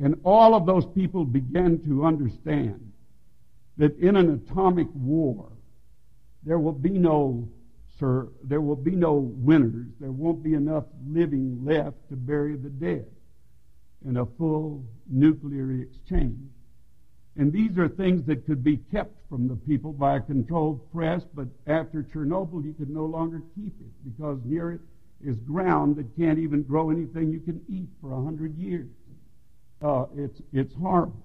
and 0.01 0.21
all 0.23 0.55
of 0.55 0.67
those 0.67 0.87
people 0.87 1.25
began 1.25 1.81
to 1.81 2.07
understand 2.07 2.93
that 3.77 3.99
in 3.99 4.15
an 4.15 4.33
atomic 4.33 4.87
war, 4.95 5.51
there 6.45 6.61
will 6.61 6.73
be 6.73 6.91
no, 6.91 7.49
sir, 7.99 8.29
there 8.45 8.61
will 8.61 8.77
be 8.77 8.93
no 8.93 9.15
winners. 9.15 9.89
There 9.99 10.13
won't 10.13 10.45
be 10.45 10.55
enough 10.55 10.85
living 11.09 11.65
left 11.65 11.97
to 12.11 12.17
bury 12.17 12.57
the 12.57 12.71
dead 12.71 13.07
in 14.07 14.19
a 14.19 14.27
full 14.27 14.85
nuclear 15.09 15.73
exchange. 15.73 16.39
And 17.37 17.53
these 17.53 17.79
are 17.79 17.89
things 17.89 18.25
that 18.27 18.47
could 18.47 18.63
be 18.63 18.77
kept 18.93 19.24
from 19.35 19.49
the 19.49 19.57
people 19.57 19.93
by 19.93 20.19
a 20.19 20.21
controlled 20.21 20.79
press, 20.93 21.23
but 21.35 21.49
after 21.67 22.05
Chernobyl, 22.05 22.65
you 22.65 22.73
could 22.73 22.89
no 22.89 23.05
longer 23.05 23.43
keep 23.57 23.75
it 23.81 23.91
because 24.05 24.39
near 24.45 24.71
it 24.71 24.81
is 25.25 25.37
ground 25.39 25.97
that 25.97 26.17
can't 26.17 26.39
even 26.39 26.63
grow 26.63 26.91
anything 26.91 27.33
you 27.33 27.41
can 27.41 27.61
eat 27.69 27.89
for 28.01 28.13
a 28.13 28.23
hundred 28.23 28.57
years. 28.57 28.87
Uh, 29.83 30.05
it's, 30.17 30.41
it's 30.53 30.73
horrible. 30.75 31.21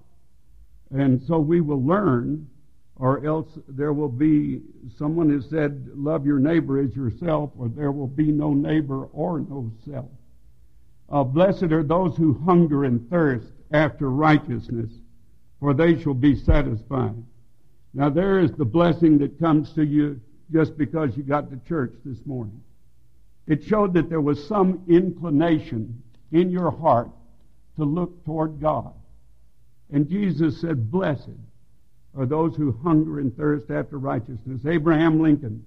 And 0.90 1.22
so 1.22 1.38
we 1.38 1.60
will 1.60 1.84
learn, 1.84 2.48
or 2.96 3.24
else 3.24 3.46
there 3.68 3.92
will 3.92 4.08
be, 4.08 4.60
someone 4.98 5.30
has 5.30 5.48
said, 5.48 5.88
love 5.94 6.26
your 6.26 6.40
neighbor 6.40 6.80
as 6.80 6.96
yourself, 6.96 7.52
or 7.56 7.68
there 7.68 7.92
will 7.92 8.08
be 8.08 8.32
no 8.32 8.52
neighbor 8.52 9.04
or 9.12 9.38
no 9.38 9.70
self. 9.88 10.10
Uh, 11.08 11.22
blessed 11.22 11.70
are 11.70 11.84
those 11.84 12.16
who 12.16 12.42
hunger 12.44 12.82
and 12.82 13.08
thirst 13.08 13.52
after 13.70 14.10
righteousness 14.10 14.90
for 15.60 15.74
they 15.74 16.00
shall 16.00 16.14
be 16.14 16.34
satisfied. 16.34 17.22
Now 17.92 18.08
there 18.10 18.38
is 18.38 18.52
the 18.52 18.64
blessing 18.64 19.18
that 19.18 19.38
comes 19.38 19.72
to 19.74 19.84
you 19.84 20.20
just 20.52 20.76
because 20.76 21.16
you 21.16 21.22
got 21.22 21.50
to 21.50 21.56
church 21.68 21.92
this 22.04 22.24
morning. 22.24 22.60
It 23.46 23.64
showed 23.64 23.94
that 23.94 24.08
there 24.08 24.20
was 24.20 24.46
some 24.46 24.84
inclination 24.88 26.02
in 26.32 26.50
your 26.50 26.70
heart 26.70 27.10
to 27.76 27.84
look 27.84 28.24
toward 28.24 28.60
God. 28.60 28.92
And 29.92 30.08
Jesus 30.08 30.60
said, 30.60 30.90
Blessed 30.90 31.28
are 32.16 32.26
those 32.26 32.56
who 32.56 32.78
hunger 32.84 33.18
and 33.18 33.36
thirst 33.36 33.70
after 33.70 33.98
righteousness. 33.98 34.62
Abraham 34.66 35.20
Lincoln 35.20 35.64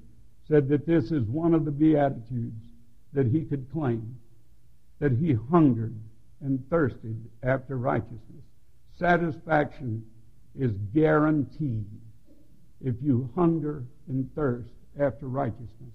said 0.48 0.70
that 0.70 0.86
this 0.86 1.12
is 1.12 1.24
one 1.26 1.54
of 1.54 1.66
the 1.66 1.72
Beatitudes 1.72 2.66
that 3.14 3.28
he 3.28 3.44
could 3.44 3.70
claim, 3.72 4.18
that 5.00 5.12
he 5.14 5.34
hungered 5.52 5.96
and 6.42 6.64
thirsted 6.70 7.18
after 7.44 7.78
righteousness 7.78 8.44
satisfaction 8.98 10.06
is 10.58 10.72
guaranteed. 10.94 11.86
If 12.84 12.96
you 13.02 13.30
hunger 13.36 13.86
and 14.08 14.30
thirst 14.36 14.70
after 15.00 15.28
righteousness, 15.28 15.94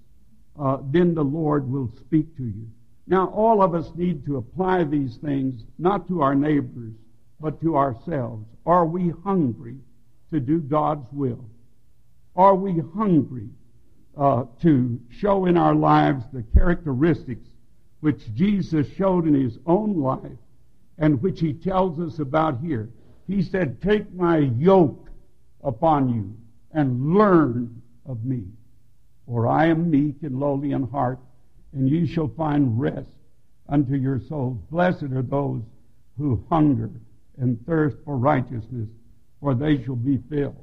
uh, 0.58 0.78
then 0.90 1.14
the 1.14 1.22
Lord 1.22 1.70
will 1.70 1.90
speak 2.00 2.36
to 2.36 2.42
you. 2.42 2.66
Now, 3.06 3.28
all 3.28 3.62
of 3.62 3.74
us 3.74 3.90
need 3.94 4.24
to 4.26 4.36
apply 4.36 4.84
these 4.84 5.16
things 5.16 5.62
not 5.78 6.08
to 6.08 6.22
our 6.22 6.34
neighbors, 6.34 6.94
but 7.40 7.60
to 7.60 7.76
ourselves. 7.76 8.46
Are 8.66 8.86
we 8.86 9.12
hungry 9.24 9.76
to 10.32 10.40
do 10.40 10.58
God's 10.58 11.06
will? 11.12 11.44
Are 12.36 12.54
we 12.54 12.82
hungry 12.94 13.48
uh, 14.16 14.44
to 14.62 15.00
show 15.10 15.46
in 15.46 15.56
our 15.56 15.74
lives 15.74 16.24
the 16.32 16.42
characteristics 16.54 17.48
which 18.00 18.34
Jesus 18.34 18.86
showed 18.96 19.26
in 19.26 19.34
his 19.34 19.58
own 19.66 20.00
life 20.00 20.38
and 20.98 21.22
which 21.22 21.40
he 21.40 21.52
tells 21.52 22.00
us 22.00 22.18
about 22.18 22.60
here? 22.60 22.90
He 23.26 23.42
said, 23.42 23.80
Take 23.80 24.12
my 24.14 24.38
yoke 24.38 25.08
upon 25.62 26.08
you 26.08 26.36
and 26.72 27.14
learn 27.14 27.82
of 28.06 28.24
me. 28.24 28.44
For 29.26 29.46
I 29.46 29.66
am 29.66 29.90
meek 29.90 30.22
and 30.22 30.38
lowly 30.40 30.72
in 30.72 30.84
heart, 30.84 31.18
and 31.72 31.88
ye 31.88 32.06
shall 32.06 32.28
find 32.28 32.80
rest 32.80 33.10
unto 33.68 33.94
your 33.94 34.20
souls. 34.20 34.58
Blessed 34.70 35.04
are 35.04 35.22
those 35.22 35.62
who 36.16 36.42
hunger 36.50 36.90
and 37.36 37.64
thirst 37.66 37.96
for 38.04 38.16
righteousness, 38.16 38.88
for 39.40 39.54
they 39.54 39.82
shall 39.82 39.96
be 39.96 40.18
filled. 40.30 40.56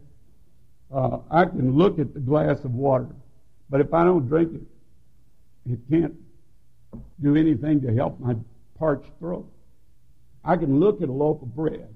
Uh, 0.94 1.20
I 1.32 1.46
can 1.46 1.76
look 1.76 2.00
at 2.00 2.14
the 2.14 2.20
glass 2.20 2.64
of 2.64 2.74
water, 2.74 3.08
but 3.70 3.82
if 3.82 3.94
I 3.94 4.04
don't 4.04 4.28
drink 4.28 4.54
it, 4.54 5.72
it 5.72 5.80
can't 5.90 6.14
do 7.22 7.36
anything 7.36 7.82
to 7.82 7.94
help 7.94 8.20
my 8.20 8.36
parched 8.78 9.10
throat. 9.20 9.50
I 10.44 10.58
can 10.58 10.80
look 10.80 11.02
at 11.02 11.10
a 11.10 11.14
loaf 11.14 11.42
of 11.42 11.56
bread 11.56 11.94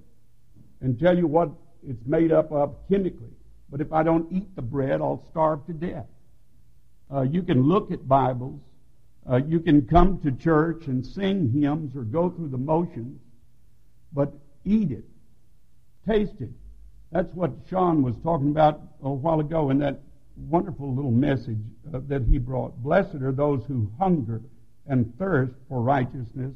and 0.82 1.00
tell 1.00 1.18
you 1.18 1.28
what 1.28 1.52
it's 1.88 2.06
made 2.06 2.32
up 2.32 2.52
of 2.52 2.76
chemically, 2.90 3.30
but 3.72 3.82
if 3.82 3.94
I 3.94 4.04
don't 4.04 4.32
eat 4.32 4.56
the 4.56 4.62
bread, 4.62 5.02
I'll 5.02 5.26
starve 5.32 5.66
to 5.68 5.74
death. 5.74 6.06
Uh, 7.12 7.22
you 7.22 7.42
can 7.44 7.64
look 7.64 7.92
at 7.92 8.08
Bibles, 8.08 8.60
uh, 9.30 9.38
you 9.38 9.60
can 9.60 9.86
come 9.86 10.20
to 10.22 10.32
church 10.32 10.88
and 10.88 11.06
sing 11.06 11.52
hymns 11.52 11.96
or 11.96 12.02
go 12.02 12.30
through 12.30 12.50
the 12.50 12.58
motions, 12.58 13.20
but 14.14 14.34
eat 14.66 14.92
it, 14.92 15.06
taste 16.08 16.40
it. 16.40 16.50
That's 17.12 17.34
what 17.34 17.52
Sean 17.70 18.04
was 18.04 18.16
talking 18.24 18.50
about 18.50 18.82
a 19.04 19.10
while 19.10 19.40
ago 19.40 19.70
in 19.70 19.80
that 19.80 20.00
wonderful 20.36 20.94
little 20.94 21.12
message 21.12 21.58
uh, 21.94 22.00
that 22.08 22.24
he 22.24 22.38
brought. 22.38 22.76
Blessed 22.82 23.16
are 23.16 23.32
those 23.32 23.64
who 23.68 23.92
hunger 24.00 24.42
and 24.88 25.14
thirst 25.18 25.54
for 25.68 25.82
righteousness, 25.82 26.54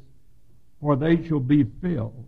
for 0.80 0.96
they 0.96 1.24
shall 1.26 1.40
be 1.40 1.64
filled. 1.82 2.26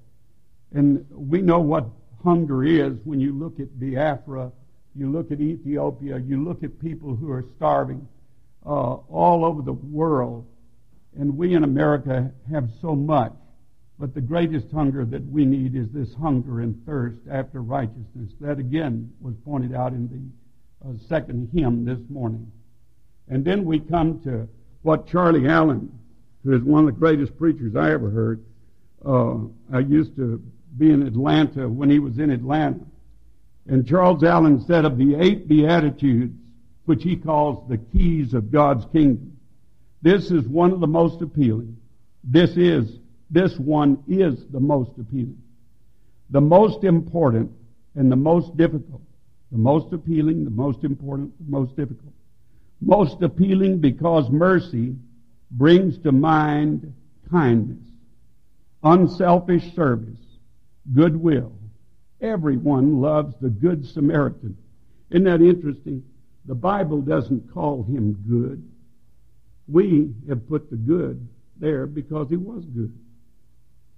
And 0.73 1.07
we 1.11 1.43
know 1.43 1.61
what 1.61 1.87
hunger 2.23 2.65
is 2.65 2.99
when 3.05 3.21
you 3.21 3.33
look 3.33 3.59
at 3.61 3.79
Biafra, 3.79 4.53
you 4.97 5.11
look 5.11 5.31
at 5.31 5.41
Ethiopia, 5.41 6.19
you 6.19 6.43
look 6.43 6.63
at 6.63 6.81
people 6.81 7.15
who 7.15 7.31
are 7.31 7.45
starving 7.57 8.07
uh, 8.65 8.95
all 8.95 9.45
over 9.45 9.63
the 9.63 9.73
world. 9.73 10.47
And 11.19 11.37
we 11.37 11.55
in 11.55 11.65
America 11.65 12.31
have 12.51 12.69
so 12.81 12.95
much. 12.95 13.33
But 13.99 14.15
the 14.15 14.21
greatest 14.21 14.71
hunger 14.71 15.05
that 15.07 15.25
we 15.27 15.47
need 15.47 15.75
is 15.75 15.89
this 15.91 16.13
hunger 16.15 16.61
and 16.61 16.85
thirst 16.85 17.17
after 17.31 17.63
righteousness. 17.63 18.33
That 18.41 18.59
again 18.59 19.13
was 19.21 19.35
pointed 19.45 19.75
out 19.75 19.93
in 19.93 20.09
the 20.83 20.89
uh, 20.89 20.93
second 21.09 21.51
hymn 21.55 21.85
this 21.85 22.01
morning. 22.11 22.51
And 23.29 23.45
then 23.45 23.65
we 23.65 23.81
come 23.81 24.21
to 24.25 24.49
what 24.83 25.07
Charlie 25.09 25.49
Allen, 25.49 25.91
who 26.45 26.55
is 26.55 26.63
one 26.63 26.87
of 26.87 26.95
the 26.95 27.01
greatest 27.01 27.37
preachers 27.39 27.75
I 27.75 27.93
ever 27.93 28.11
heard, 28.11 28.45
uh, 29.05 29.37
I 29.73 29.81
used 29.81 30.15
to 30.17 30.43
be 30.77 30.91
in 30.91 31.03
Atlanta 31.03 31.69
when 31.69 31.89
he 31.89 31.99
was 31.99 32.19
in 32.19 32.31
Atlanta. 32.31 32.85
And 33.69 33.87
Charles 33.87 34.23
Allen 34.23 34.65
said 34.65 34.85
of 34.85 34.97
the 34.97 35.17
eight 35.17 35.49
Beatitudes, 35.49 36.35
which 36.85 37.03
he 37.03 37.17
calls 37.17 37.69
the 37.69 37.79
keys 37.79 38.33
of 38.33 38.53
God's 38.53 38.85
kingdom, 38.93 39.37
this 40.03 40.31
is 40.31 40.47
one 40.47 40.73
of 40.73 40.81
the 40.81 40.87
most 40.87 41.21
appealing. 41.21 41.77
This 42.23 42.57
is 42.57 42.99
this 43.31 43.59
one 43.59 44.03
is 44.07 44.47
the 44.53 44.61
most 44.61 44.93
appealing. 44.99 45.43
The 46.31 46.41
most 46.41 46.85
important 46.85 47.51
and 47.97 48.11
the 48.11 48.17
most 48.17 48.57
difficult. 48.57 49.03
The 49.51 49.59
most 49.59 49.93
appealing, 49.93 50.45
the 50.45 50.51
most 50.51 50.85
important, 50.85 51.33
the 51.45 51.51
most 51.51 51.77
difficult. 51.77 52.13
Most 52.81 53.23
appealing 53.23 53.79
because 53.79 54.31
mercy 54.31 54.95
brings 55.51 55.99
to 55.99 56.13
mind 56.13 56.93
kindness, 57.31 57.83
unselfish 58.83 59.75
service, 59.75 60.19
goodwill. 60.95 61.53
Everyone 62.21 63.01
loves 63.01 63.35
the 63.41 63.51
Good 63.51 63.87
Samaritan. 63.87 64.57
Isn't 65.11 65.25
that 65.25 65.43
interesting? 65.43 66.05
The 66.47 66.55
Bible 66.55 67.01
doesn't 67.01 67.53
call 67.53 67.83
him 67.83 68.15
good. 68.29 68.67
We 69.69 70.15
have 70.29 70.49
put 70.49 70.71
the 70.71 70.77
good 70.77 71.29
there 71.59 71.87
because 71.87 72.29
he 72.29 72.37
was 72.37 72.65
good 72.67 72.93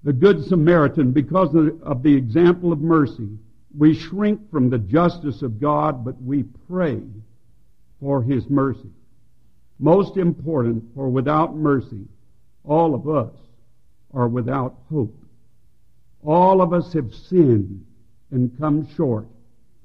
the 0.05 0.13
Good 0.13 0.45
Samaritan, 0.45 1.13
because 1.13 1.55
of 1.55 2.03
the 2.03 2.15
example 2.15 2.73
of 2.73 2.81
mercy, 2.81 3.29
we 3.77 3.95
shrink 3.95 4.51
from 4.51 4.71
the 4.71 4.79
justice 4.79 5.43
of 5.43 5.61
God, 5.61 6.05
but 6.05 6.21
we 6.23 6.45
pray 6.69 7.03
for 8.01 8.23
His 8.23 8.49
mercy. 8.49 8.91
Most 9.79 10.17
important, 10.17 10.85
for 10.95 11.09
without 11.09 11.57
mercy, 11.57 12.07
all 12.65 12.95
of 12.95 13.09
us 13.09 13.35
are 14.15 14.29
without 14.29 14.77
hope. 14.89 15.15
All 16.25 16.63
of 16.63 16.73
us 16.73 16.93
have 16.93 17.13
sinned 17.13 17.85
and 18.31 18.57
come 18.59 18.89
short 18.95 19.27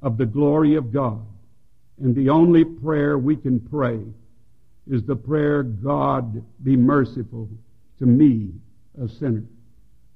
of 0.01 0.17
the 0.17 0.25
glory 0.25 0.75
of 0.75 0.91
God. 0.91 1.25
And 2.01 2.15
the 2.15 2.29
only 2.29 2.63
prayer 2.65 3.17
we 3.17 3.35
can 3.35 3.59
pray 3.59 3.99
is 4.89 5.03
the 5.03 5.15
prayer, 5.15 5.63
God 5.63 6.43
be 6.63 6.75
merciful 6.75 7.47
to 7.99 8.05
me, 8.05 8.51
a 9.01 9.07
sinner. 9.07 9.45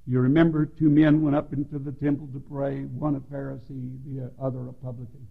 You 0.06 0.20
remember 0.20 0.66
two 0.66 0.90
men 0.90 1.22
went 1.22 1.36
up 1.36 1.54
into 1.54 1.80
the 1.80 1.92
temple 1.92 2.28
to 2.34 2.40
pray, 2.40 2.82
one 2.84 3.16
a 3.16 3.20
Pharisee, 3.20 3.98
the 4.06 4.32
other 4.42 4.68
a 4.70 4.74
publican. 4.74 5.28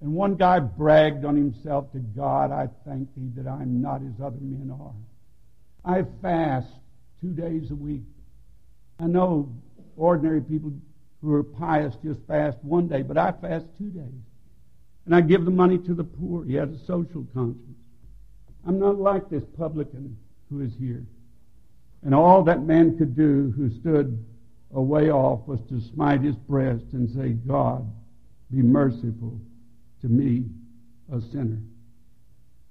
And 0.00 0.12
one 0.12 0.36
guy 0.36 0.60
bragged 0.60 1.24
on 1.24 1.36
himself 1.36 1.92
to 1.92 1.98
God, 1.98 2.50
I 2.50 2.68
thank 2.86 3.14
thee 3.14 3.30
that 3.36 3.48
I'm 3.48 3.82
not 3.82 4.02
as 4.02 4.20
other 4.24 4.40
men 4.40 4.70
are. 4.70 4.94
I 5.84 6.04
fast 6.22 6.68
two 7.20 7.32
days 7.32 7.70
a 7.70 7.74
week. 7.74 8.02
I 8.98 9.06
know 9.06 9.52
ordinary 9.96 10.40
people 10.40 10.72
who 11.22 11.34
are 11.34 11.42
pious 11.42 11.94
just 12.02 12.20
fast 12.26 12.58
one 12.62 12.88
day, 12.88 13.02
but 13.02 13.18
I 13.18 13.32
fast 13.32 13.66
two 13.78 13.90
days. 13.90 14.22
And 15.06 15.14
I 15.14 15.20
give 15.20 15.44
the 15.44 15.50
money 15.50 15.78
to 15.78 15.94
the 15.94 16.04
poor. 16.04 16.44
He 16.44 16.54
has 16.54 16.70
a 16.70 16.78
social 16.86 17.26
conscience. 17.34 17.76
I'm 18.66 18.78
not 18.78 18.98
like 18.98 19.28
this 19.28 19.44
publican 19.56 20.16
who 20.50 20.60
is 20.60 20.72
here. 20.78 21.04
And 22.02 22.14
all 22.14 22.44
that 22.44 22.62
man 22.62 22.96
could 22.96 23.16
do 23.16 23.52
who 23.56 23.70
stood 23.80 24.24
a 24.72 24.80
way 24.80 25.10
off 25.10 25.46
was 25.46 25.60
to 25.68 25.80
smite 25.80 26.22
his 26.22 26.36
breast 26.36 26.84
and 26.92 27.10
say, 27.10 27.30
God, 27.30 27.90
be 28.50 28.62
merciful 28.62 29.40
to 30.00 30.08
me, 30.08 30.44
a 31.12 31.20
sinner. 31.20 31.58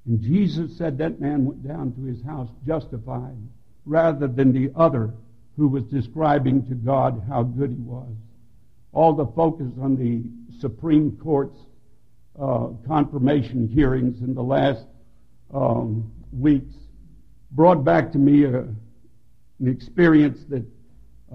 And 0.06 0.22
Jesus 0.22 0.78
said 0.78 0.98
that 0.98 1.20
man 1.20 1.46
went 1.46 1.68
down 1.68 1.94
to 1.94 2.04
his 2.04 2.24
house 2.24 2.50
justified 2.66 3.38
rather 3.86 4.28
than 4.28 4.52
the 4.52 4.72
other 4.76 5.14
who 5.58 5.68
was 5.68 5.84
describing 5.84 6.66
to 6.68 6.76
God 6.76 7.22
how 7.28 7.44
good 7.44 7.72
he 7.72 7.82
was. 7.82 8.16
All 8.92 9.14
the 9.14 9.28
focus 9.28 9.72
on 9.82 9.96
the 9.96 10.24
Supreme 10.60 11.18
Court's 11.22 11.60
uh, 12.40 12.70
confirmation 12.88 13.68
hearings 13.68 14.22
in 14.22 14.34
the 14.34 14.42
last 14.42 14.86
um, 15.54 16.12
weeks 16.32 16.74
brought 17.52 17.84
back 17.84 18.12
to 18.12 18.18
me 18.18 18.46
a, 18.46 18.60
an 18.60 19.68
experience 19.68 20.40
that 20.50 20.64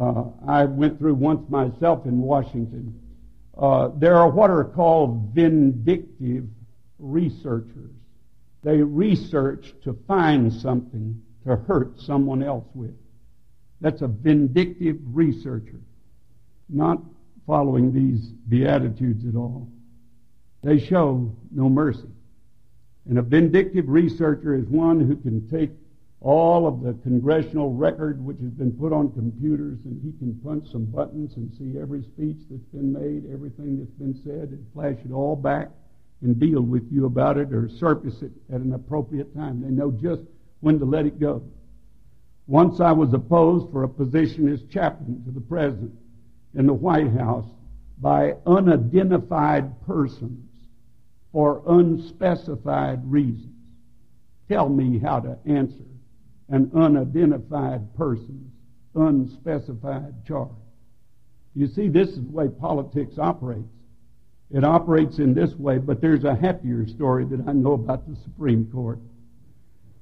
uh, 0.01 0.25
I 0.47 0.65
went 0.65 0.99
through 0.99 1.15
once 1.15 1.49
myself 1.49 2.07
in 2.07 2.21
Washington. 2.21 3.01
Uh, 3.57 3.91
there 3.97 4.17
are 4.17 4.29
what 4.31 4.51
are 4.51 4.65
called 4.65 5.31
vindictive 5.35 6.47
researchers. 6.99 7.93
They 8.63 8.79
research 8.79 9.75
to 9.85 9.97
find 10.09 10.53
something 10.53 11.21
to 11.47 11.57
hurt 11.57 12.01
someone 12.01 12.43
else 12.43 12.67
with. 12.75 12.95
That's 13.81 14.03
a 14.03 14.09
vindictive 14.09 14.97
researcher, 15.05 15.81
not 16.69 16.99
following 17.47 17.93
these 17.93 18.29
beatitudes 18.49 19.27
at 19.27 19.37
all. 19.37 19.69
They 20.63 20.79
show 20.79 21.35
no 21.51 21.69
mercy. 21.69 22.09
And 23.09 23.19
a 23.19 23.23
vindictive 23.23 23.89
researcher 23.89 24.55
is 24.55 24.67
one 24.67 25.01
who 25.01 25.17
can 25.17 25.49
take 25.51 25.71
all 26.21 26.67
of 26.67 26.83
the 26.83 26.95
congressional 27.03 27.75
record 27.75 28.25
which 28.25 28.39
has 28.39 28.51
been 28.53 28.73
put 28.73 28.95
on 28.95 29.13
computers, 29.13 29.79
and 29.85 30.01
he 30.03 30.19
can 30.19 30.35
punch 30.43 30.71
some 30.73 30.87
buttons 30.87 31.37
and 31.37 31.53
see 31.59 31.79
every 31.79 32.03
speech 32.03 32.39
that's 32.51 32.65
been 32.73 32.91
made, 32.91 33.31
everything 33.31 33.79
that's 33.79 33.91
been 33.93 34.19
said, 34.25 34.49
and 34.49 34.67
flash 34.73 34.97
it 35.05 35.13
all 35.13 35.37
back 35.37 35.69
and 36.23 36.41
deal 36.41 36.63
with 36.63 36.91
you 36.91 37.05
about 37.05 37.37
it 37.37 37.53
or 37.53 37.69
surface 37.69 38.23
it 38.23 38.33
at 38.51 38.63
an 38.63 38.73
appropriate 38.73 39.35
time. 39.35 39.61
They 39.61 39.69
know 39.69 39.91
just 39.91 40.23
when 40.61 40.79
to 40.79 40.87
let 40.87 41.05
it 41.05 41.21
go. 41.21 41.43
Once 42.47 42.81
I 42.81 42.93
was 42.93 43.13
opposed 43.13 43.71
for 43.71 43.83
a 43.83 43.89
position 43.89 44.51
as 44.51 44.63
chaplain 44.63 45.23
to 45.27 45.31
the 45.31 45.41
president 45.41 45.93
in 46.57 46.67
the 46.67 46.73
White 46.73 47.13
House 47.13 47.47
by 48.01 48.35
unidentified 48.47 49.81
persons 49.87 50.49
for 51.33 51.63
unspecified 51.67 53.01
reasons. 53.11 53.51
Tell 54.49 54.69
me 54.69 54.99
how 54.99 55.21
to 55.21 55.39
answer 55.47 55.85
an 56.49 56.71
unidentified 56.75 57.95
person's 57.97 58.53
unspecified 58.95 60.15
charge. 60.27 60.51
You 61.55 61.67
see, 61.67 61.89
this 61.89 62.09
is 62.09 62.17
the 62.25 62.31
way 62.31 62.49
politics 62.49 63.19
operates. 63.19 63.69
It 64.51 64.65
operates 64.65 65.19
in 65.19 65.35
this 65.35 65.55
way, 65.55 65.79
but 65.79 66.01
there's 66.01 66.25
a 66.25 66.35
happier 66.35 66.87
story 66.87 67.25
that 67.27 67.49
I 67.49 67.53
know 67.53 67.73
about 67.73 68.09
the 68.09 68.17
Supreme 68.23 68.71
Court. 68.73 68.99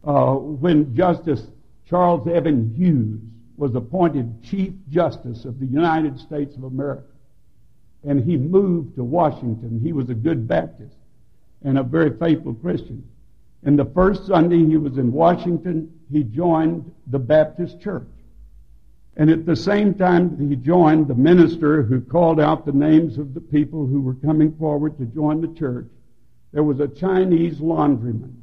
Uh, 0.04 0.34
when 0.34 0.94
Justice 0.94 1.46
Charles 1.88 2.26
Evan 2.26 2.74
Hughes 2.74 3.20
was 3.62 3.76
appointed 3.76 4.42
Chief 4.42 4.72
Justice 4.90 5.44
of 5.44 5.60
the 5.60 5.66
United 5.66 6.18
States 6.18 6.56
of 6.56 6.64
America, 6.64 7.06
and 8.02 8.24
he 8.24 8.36
moved 8.36 8.96
to 8.96 9.04
Washington, 9.04 9.78
he 9.80 9.92
was 9.92 10.10
a 10.10 10.14
good 10.14 10.48
Baptist 10.48 10.96
and 11.62 11.78
a 11.78 11.82
very 11.84 12.10
faithful 12.18 12.54
Christian. 12.54 13.08
And 13.62 13.78
the 13.78 13.84
first 13.84 14.26
Sunday 14.26 14.66
he 14.66 14.76
was 14.78 14.98
in 14.98 15.12
Washington, 15.12 15.96
he 16.10 16.24
joined 16.24 16.92
the 17.06 17.20
Baptist 17.20 17.80
Church. 17.80 18.08
And 19.16 19.30
at 19.30 19.46
the 19.46 19.54
same 19.54 19.94
time 19.94 20.36
he 20.40 20.56
joined 20.56 21.06
the 21.06 21.14
minister 21.14 21.84
who 21.84 22.00
called 22.00 22.40
out 22.40 22.66
the 22.66 22.72
names 22.72 23.16
of 23.16 23.32
the 23.32 23.40
people 23.40 23.86
who 23.86 24.00
were 24.00 24.14
coming 24.14 24.56
forward 24.56 24.98
to 24.98 25.04
join 25.04 25.40
the 25.40 25.56
church, 25.56 25.86
there 26.52 26.64
was 26.64 26.80
a 26.80 26.88
Chinese 26.88 27.58
laundryman 27.58 28.34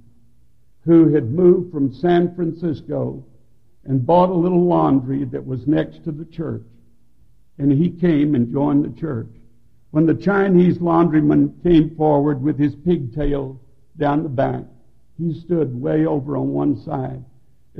who 0.86 1.13
had 1.13 1.29
moved 1.29 1.73
from 1.73 1.93
San 1.93 2.34
Francisco 2.36 3.25
and 3.89 4.06
bought 4.06 4.30
a 4.30 4.34
little 4.34 4.65
laundry 4.65 5.25
that 5.25 5.43
was 5.43 5.65
next 5.65 6.04
to 6.04 6.12
the 6.12 6.25
church. 6.25 6.62
And 7.58 7.71
he 7.71 7.89
came 7.89 8.36
and 8.36 8.52
joined 8.52 8.86
the 8.86 9.02
church. 9.02 9.32
When 9.89 10.06
the 10.06 10.13
Chinese 10.13 10.78
laundryman 10.78 11.62
came 11.63 11.95
forward 11.95 12.39
with 12.39 12.60
his 12.60 12.75
pigtail 12.75 13.60
down 13.97 14.21
the 14.21 14.30
back, 14.30 14.63
he 15.17 15.34
stood 15.34 15.82
way 15.82 16.06
over 16.06 16.38
on 16.38 16.49
one 16.49 16.80
side. 16.80 17.25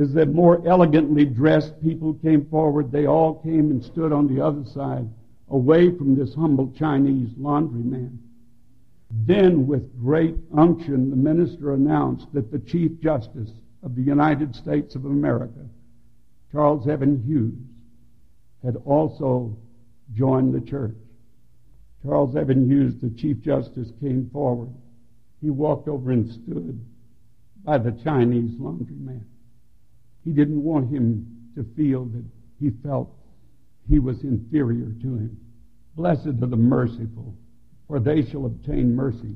As 0.02 0.12
the 0.12 0.26
more 0.26 0.68
elegantly 0.68 1.26
dressed 1.26 1.80
people 1.80 2.16
came 2.16 2.44
forward, 2.48 2.92
they 2.92 3.06
all 3.06 3.36
came 3.36 3.70
and 3.70 3.84
stood 3.84 4.12
on 4.12 4.28
the 4.34 4.44
other 4.44 4.66
side, 4.66 5.08
away 5.50 5.96
from 5.96 6.16
this 6.16 6.34
humble 6.34 6.74
Chinese 6.76 7.30
laundryman. 7.38 8.18
Then, 9.12 9.68
with 9.68 10.00
great 10.02 10.36
unction, 10.58 11.12
the 11.12 11.16
minister 11.16 11.74
announced 11.74 12.34
that 12.34 12.52
the 12.52 12.60
Chief 12.60 13.00
Justice 13.00 13.52
of 13.84 13.96
the 13.96 14.02
United 14.02 14.56
States 14.56 14.96
of 14.96 15.06
America, 15.06 15.68
Charles 16.52 16.88
Evan 16.88 17.24
Hughes, 17.24 17.58
had 18.64 18.76
also 18.86 19.56
joined 20.14 20.54
the 20.54 20.62
church. 20.62 20.96
Charles 22.04 22.36
Evan 22.36 22.70
Hughes, 22.70 22.96
the 23.02 23.10
Chief 23.10 23.40
Justice, 23.42 23.92
came 24.02 24.30
forward. 24.32 24.70
He 25.42 25.50
walked 25.50 25.88
over 25.88 26.12
and 26.12 26.30
stood 26.30 26.84
by 27.64 27.78
the 27.78 27.92
Chinese 28.04 28.60
laundryman. 28.60 29.24
He 30.24 30.32
didn't 30.32 30.64
want 30.64 30.92
him 30.92 31.26
to 31.56 31.66
feel 31.76 32.06
that 32.06 32.26
he 32.60 32.72
felt 32.84 33.10
he 33.90 34.00
was 34.00 34.24
inferior 34.24 34.92
to 35.02 35.16
him. 35.16 35.38
Blessed 35.96 36.28
are 36.28 36.48
the 36.48 36.56
merciful, 36.56 37.36
for 37.88 38.00
they 38.00 38.24
shall 38.24 38.46
obtain 38.46 38.96
mercy. 38.96 39.36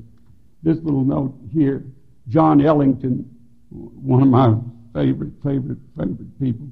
This 0.62 0.78
little 0.84 1.04
note 1.04 1.36
here, 1.52 1.84
John 2.28 2.62
Ellington, 2.62 3.30
one 3.70 4.22
of 4.22 4.28
my 4.30 4.56
favorite, 4.94 5.34
favorite, 5.44 5.80
favorite 5.98 6.40
people. 6.40 6.68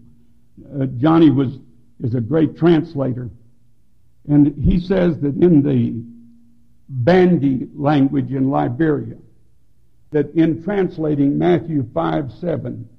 Uh, 0.80 0.86
Johnny 0.98 1.30
was 1.30 1.60
is 2.02 2.16
a 2.16 2.22
great 2.22 2.58
translator, 2.58 3.30
and 4.28 4.56
he 4.64 4.80
says 4.80 5.20
that 5.22 5.36
in 5.36 5.62
the 5.62 6.04
Bandi 6.90 7.68
language 7.76 8.32
in 8.32 8.50
Liberia, 8.50 9.18
that 10.12 10.34
in 10.34 10.64
translating 10.64 11.38
Matthew 11.38 11.88
5 11.94 12.32
7, 12.40 12.90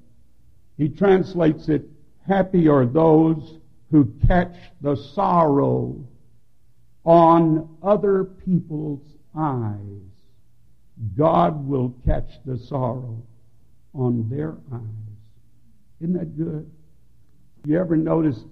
he 0.77 0.89
translates 0.89 1.69
it, 1.69 1.83
Happy 2.27 2.67
are 2.69 2.85
those 2.85 3.59
who 3.91 4.11
catch 4.25 4.55
the 4.81 4.95
sorrow 4.95 5.95
on 7.03 7.77
other 7.83 8.23
people's 8.23 9.05
eyes. 9.37 10.01
God 11.15 11.67
will 11.67 11.93
catch 12.05 12.29
the 12.45 12.57
sorrow 12.57 13.21
on 13.93 14.29
their 14.29 14.55
eyes. 14.71 14.79
Isn't 15.99 16.13
that 16.13 16.37
good? 16.37 16.71
You 17.65 17.79
ever 17.79 17.95
notice 17.95 18.43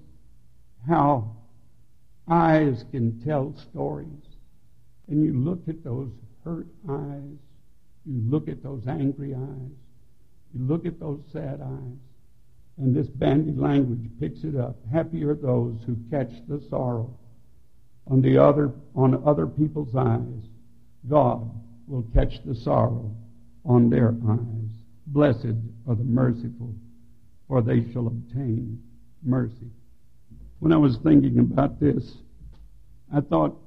how 0.88 1.36
eyes 2.30 2.86
can 2.92 3.22
tell 3.26 3.54
stories? 3.58 4.08
And 5.10 5.26
you 5.26 5.34
look 5.34 5.68
at 5.68 5.84
those 5.84 6.12
hurt 6.46 6.68
eyes, 6.90 7.38
you 8.06 8.22
look 8.30 8.48
at 8.48 8.64
those 8.64 8.88
angry 8.88 9.36
eyes, 9.36 9.72
you 10.54 10.66
look 10.66 10.86
at 10.86 10.98
those 10.98 11.20
sad 11.34 11.60
eyes, 11.62 11.98
and 12.78 12.96
this 12.96 13.08
Bandi 13.08 13.52
language 13.52 14.10
picks 14.18 14.46
it 14.46 14.56
up. 14.56 14.78
Happy 14.90 15.26
are 15.26 15.36
those 15.36 15.80
who 15.86 15.98
catch 16.10 16.32
the 16.48 16.62
sorrow 16.70 17.14
on 18.08 18.22
the 18.22 18.38
other 18.38 18.72
on 18.96 19.22
other 19.28 19.46
people's 19.46 19.94
eyes. 19.94 20.48
God 21.10 21.52
will 21.86 22.06
catch 22.14 22.42
the 22.46 22.56
sorrow 22.56 23.14
on 23.66 23.90
their 23.90 24.16
eyes. 24.30 24.72
Blessed 25.08 25.58
are 25.86 25.96
the 25.96 26.04
merciful, 26.04 26.74
for 27.50 27.62
they 27.62 27.92
shall 27.92 28.08
obtain 28.08 28.82
mercy. 29.24 29.70
When 30.60 30.72
I 30.72 30.78
was 30.78 30.98
thinking 30.98 31.40
about 31.40 31.80
this, 31.80 32.18
I 33.14 33.22
thought 33.22 33.58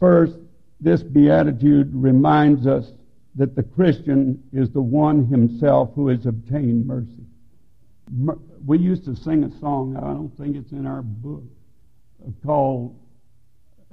first, 0.00 0.34
this 0.80 1.02
beatitude 1.02 1.94
reminds 1.94 2.66
us 2.66 2.90
that 3.36 3.54
the 3.54 3.62
Christian 3.62 4.42
is 4.52 4.70
the 4.70 4.82
one 4.82 5.26
himself 5.26 5.90
who 5.94 6.08
has 6.08 6.26
obtained 6.26 6.86
mercy. 6.86 7.24
We 8.66 8.78
used 8.78 9.04
to 9.06 9.16
sing 9.16 9.44
a 9.44 9.60
song, 9.60 9.96
I 9.96 10.00
don't 10.00 10.36
think 10.36 10.56
it's 10.56 10.72
in 10.72 10.86
our 10.86 11.02
book, 11.02 11.44
called 12.44 12.98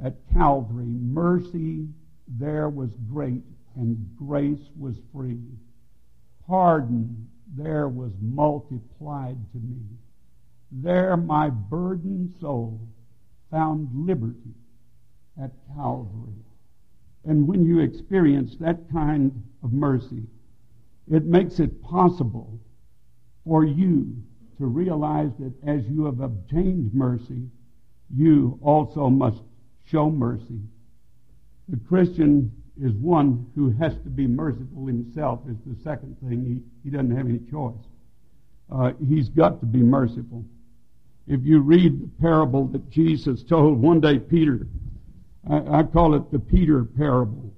At 0.04 0.16
Calvary, 0.34 0.86
Mercy 0.86 1.88
there 2.28 2.70
was 2.70 2.92
great 3.12 3.44
and 3.76 4.16
grace 4.18 4.70
was 4.78 4.96
free. 5.14 5.40
Pardon 6.48 7.28
there 7.56 7.88
was 7.88 8.12
multiplied 8.22 9.38
to 9.52 9.58
me. 9.58 9.82
There 10.72 11.18
my 11.18 11.50
burdened 11.50 12.34
soul 12.40 12.80
found 13.50 13.90
liberty 13.94 14.54
at 15.42 15.52
Calvary. 15.76 16.44
And 17.26 17.48
when 17.48 17.66
you 17.66 17.80
experience 17.80 18.56
that 18.60 18.90
kind 18.92 19.44
of 19.64 19.74
mercy, 19.74 20.24
it 21.12 21.26
makes 21.26 21.60
it 21.60 21.82
possible 21.82 22.60
for 23.44 23.66
you 23.66 24.16
to 24.58 24.68
realize 24.68 25.32
that 25.40 25.54
as 25.66 25.86
you 25.88 26.06
have 26.06 26.20
obtained 26.20 26.94
mercy, 26.94 27.50
you 28.14 28.60
also 28.62 29.10
must 29.10 29.42
show 29.86 30.10
mercy. 30.10 30.60
The 31.68 31.78
Christian 31.88 32.52
is 32.82 32.94
one 32.94 33.48
who 33.56 33.72
has 33.72 33.94
to 34.04 34.10
be 34.10 34.28
merciful 34.28 34.86
himself, 34.86 35.42
is 35.50 35.58
the 35.66 35.82
second 35.84 36.18
thing. 36.22 36.46
He, 36.46 36.90
he 36.90 36.96
doesn't 36.96 37.16
have 37.16 37.28
any 37.28 37.40
choice. 37.52 37.76
Uh, 38.72 38.92
he's 39.08 39.30
got 39.30 39.60
to 39.62 39.66
be 39.66 39.80
merciful. 39.80 40.46
If 41.30 41.46
you 41.46 41.60
read 41.60 42.02
the 42.02 42.08
parable 42.20 42.66
that 42.70 42.90
Jesus 42.90 43.44
told, 43.44 43.80
one 43.80 44.02
day 44.02 44.18
Peter, 44.18 44.66
I, 45.48 45.80
I 45.80 45.84
call 45.84 46.16
it 46.16 46.32
the 46.32 46.40
Peter 46.40 46.84
parable. 46.84 47.54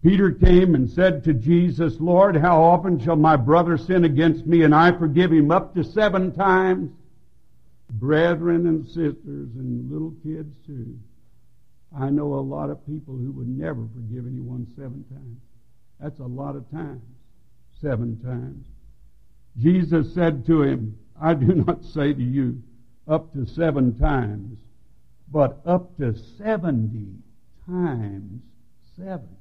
Peter 0.00 0.30
came 0.30 0.76
and 0.76 0.88
said 0.88 1.24
to 1.24 1.32
Jesus, 1.34 1.96
Lord, 1.98 2.36
how 2.36 2.62
often 2.62 3.00
shall 3.00 3.16
my 3.16 3.34
brother 3.34 3.76
sin 3.76 4.04
against 4.04 4.46
me 4.46 4.62
and 4.62 4.72
I 4.72 4.92
forgive 4.92 5.32
him? 5.32 5.50
Up 5.50 5.74
to 5.74 5.82
seven 5.82 6.30
times? 6.30 6.92
Brethren 7.90 8.68
and 8.68 8.86
sisters 8.86 9.16
and 9.56 9.90
little 9.90 10.14
kids 10.22 10.54
too. 10.64 10.96
I 11.98 12.10
know 12.10 12.34
a 12.34 12.40
lot 12.40 12.70
of 12.70 12.86
people 12.86 13.16
who 13.16 13.32
would 13.32 13.48
never 13.48 13.88
forgive 13.92 14.26
anyone 14.26 14.68
seven 14.76 15.04
times. 15.10 15.40
That's 15.98 16.20
a 16.20 16.24
lot 16.24 16.54
of 16.54 16.70
times. 16.70 17.02
Seven 17.80 18.20
times. 18.22 18.66
Jesus 19.58 20.14
said 20.14 20.46
to 20.46 20.62
him, 20.62 20.96
I 21.20 21.34
do 21.34 21.46
not 21.66 21.84
say 21.84 22.12
to 22.12 22.22
you 22.22 22.62
up 23.06 23.32
to 23.32 23.46
seven 23.46 23.98
times, 23.98 24.58
but 25.30 25.60
up 25.66 25.96
to 25.98 26.14
seventy 26.38 27.14
times 27.66 28.42
seven. 28.96 29.36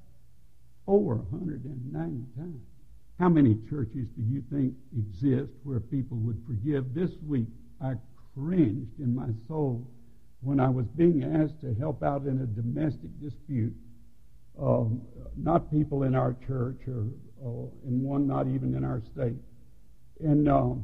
Over 0.86 1.16
190 1.16 2.26
times. 2.36 2.62
How 3.20 3.30
many 3.30 3.58
churches 3.70 4.08
do 4.18 4.24
you 4.24 4.44
think 4.52 4.74
exist 4.98 5.52
where 5.64 5.80
people 5.80 6.18
would 6.18 6.42
forgive? 6.46 6.94
This 6.94 7.12
week 7.26 7.48
I 7.82 7.94
cringed 8.34 9.00
in 9.00 9.16
my 9.16 9.30
soul 9.48 9.88
when 10.42 10.60
I 10.60 10.68
was 10.70 10.86
being 10.98 11.24
asked 11.24 11.62
to 11.62 11.74
help 11.76 12.04
out 12.04 12.24
in 12.24 12.42
a 12.42 12.46
domestic 12.46 13.10
dispute. 13.22 13.74
Um, 14.62 15.02
not 15.38 15.72
people 15.72 16.04
in 16.04 16.16
our 16.16 16.36
church, 16.46 16.82
or, 16.88 17.08
or 17.42 17.70
one 17.82 18.28
not 18.28 18.48
even 18.48 18.76
in 18.76 18.84
our 18.84 19.02
state. 19.14 19.38
And 20.20 20.50
um, 20.50 20.84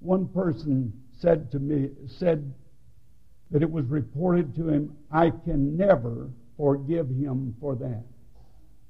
one 0.00 0.28
person 0.28 0.92
said 1.20 1.50
to 1.52 1.58
me, 1.58 1.90
said 2.06 2.52
that 3.50 3.62
it 3.62 3.70
was 3.70 3.86
reported 3.86 4.54
to 4.56 4.68
him, 4.68 4.96
I 5.10 5.30
can 5.30 5.76
never 5.76 6.30
forgive 6.56 7.08
him 7.08 7.54
for 7.60 7.74
that. 7.76 8.04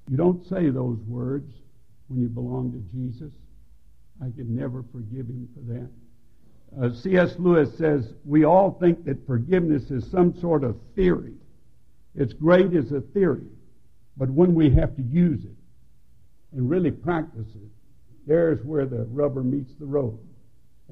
You 0.08 0.16
don't 0.16 0.44
say 0.46 0.70
those 0.70 0.98
words 1.06 1.52
when 2.08 2.20
you 2.20 2.28
belong 2.28 2.72
to 2.72 2.78
Jesus. 2.96 3.32
I 4.20 4.30
can 4.36 4.54
never 4.54 4.84
forgive 4.92 5.26
him 5.26 5.48
for 5.54 5.72
that. 5.72 5.90
Uh, 6.78 6.94
C.S. 6.94 7.34
Lewis 7.38 7.76
says, 7.76 8.14
We 8.24 8.44
all 8.44 8.72
think 8.80 9.04
that 9.04 9.26
forgiveness 9.26 9.90
is 9.90 10.08
some 10.10 10.38
sort 10.40 10.62
of 10.62 10.76
theory. 10.94 11.34
It's 12.14 12.32
great 12.32 12.74
as 12.74 12.92
a 12.92 13.00
theory, 13.00 13.46
but 14.16 14.30
when 14.30 14.54
we 14.54 14.70
have 14.70 14.94
to 14.96 15.02
use 15.02 15.44
it 15.44 15.56
and 16.52 16.68
really 16.68 16.90
practice 16.90 17.46
it, 17.54 17.70
there's 18.26 18.64
where 18.64 18.86
the 18.86 19.04
rubber 19.10 19.42
meets 19.42 19.72
the 19.78 19.86
road. 19.86 20.18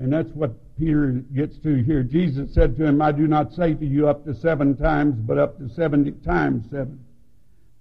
And 0.01 0.13
that's 0.13 0.31
what 0.31 0.53
Peter 0.79 1.25
gets 1.35 1.59
to 1.59 1.83
here. 1.83 2.05
Jesus 2.05 2.55
said 2.55 2.77
to 2.77 2.85
him, 2.85 3.03
I 3.03 3.11
do 3.11 3.27
not 3.27 3.53
say 3.53 3.75
to 3.75 3.85
you 3.85 4.09
up 4.09 4.25
to 4.25 4.35
seven 4.35 4.77
times, 4.77 5.17
but 5.17 5.39
up 5.39 5.59
to 5.59 5.69
seventy 5.69 6.13
times 6.13 6.67
seven. 6.71 7.05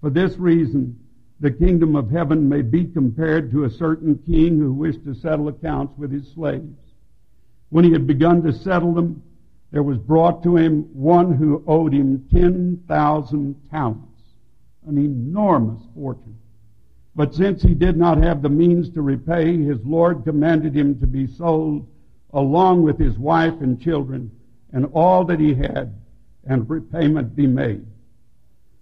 For 0.00 0.10
this 0.10 0.36
reason, 0.36 0.98
the 1.38 1.50
kingdom 1.52 1.94
of 1.94 2.10
heaven 2.10 2.48
may 2.48 2.62
be 2.62 2.86
compared 2.86 3.52
to 3.52 3.64
a 3.64 3.70
certain 3.70 4.18
king 4.26 4.58
who 4.58 4.72
wished 4.72 5.04
to 5.04 5.14
settle 5.14 5.46
accounts 5.48 5.96
with 5.96 6.10
his 6.10 6.28
slaves. 6.32 6.76
When 7.70 7.84
he 7.84 7.92
had 7.92 8.06
begun 8.06 8.42
to 8.42 8.52
settle 8.52 8.94
them, 8.94 9.22
there 9.70 9.82
was 9.84 9.98
brought 9.98 10.42
to 10.42 10.56
him 10.56 10.88
one 10.92 11.34
who 11.34 11.62
owed 11.66 11.92
him 11.92 12.26
10,000 12.32 13.68
talents, 13.70 14.22
an 14.86 14.98
enormous 14.98 15.82
fortune. 15.94 16.38
But 17.14 17.34
since 17.34 17.62
he 17.62 17.74
did 17.74 17.96
not 17.96 18.18
have 18.18 18.42
the 18.42 18.48
means 18.48 18.90
to 18.90 19.02
repay, 19.02 19.56
his 19.62 19.78
Lord 19.84 20.24
commanded 20.24 20.74
him 20.74 20.98
to 21.00 21.06
be 21.06 21.26
sold 21.26 21.86
along 22.32 22.82
with 22.82 22.98
his 22.98 23.18
wife 23.18 23.60
and 23.60 23.80
children 23.80 24.30
and 24.72 24.86
all 24.92 25.24
that 25.24 25.40
he 25.40 25.54
had, 25.54 25.94
and 26.44 26.68
repayment 26.68 27.34
be 27.34 27.46
made. 27.46 27.86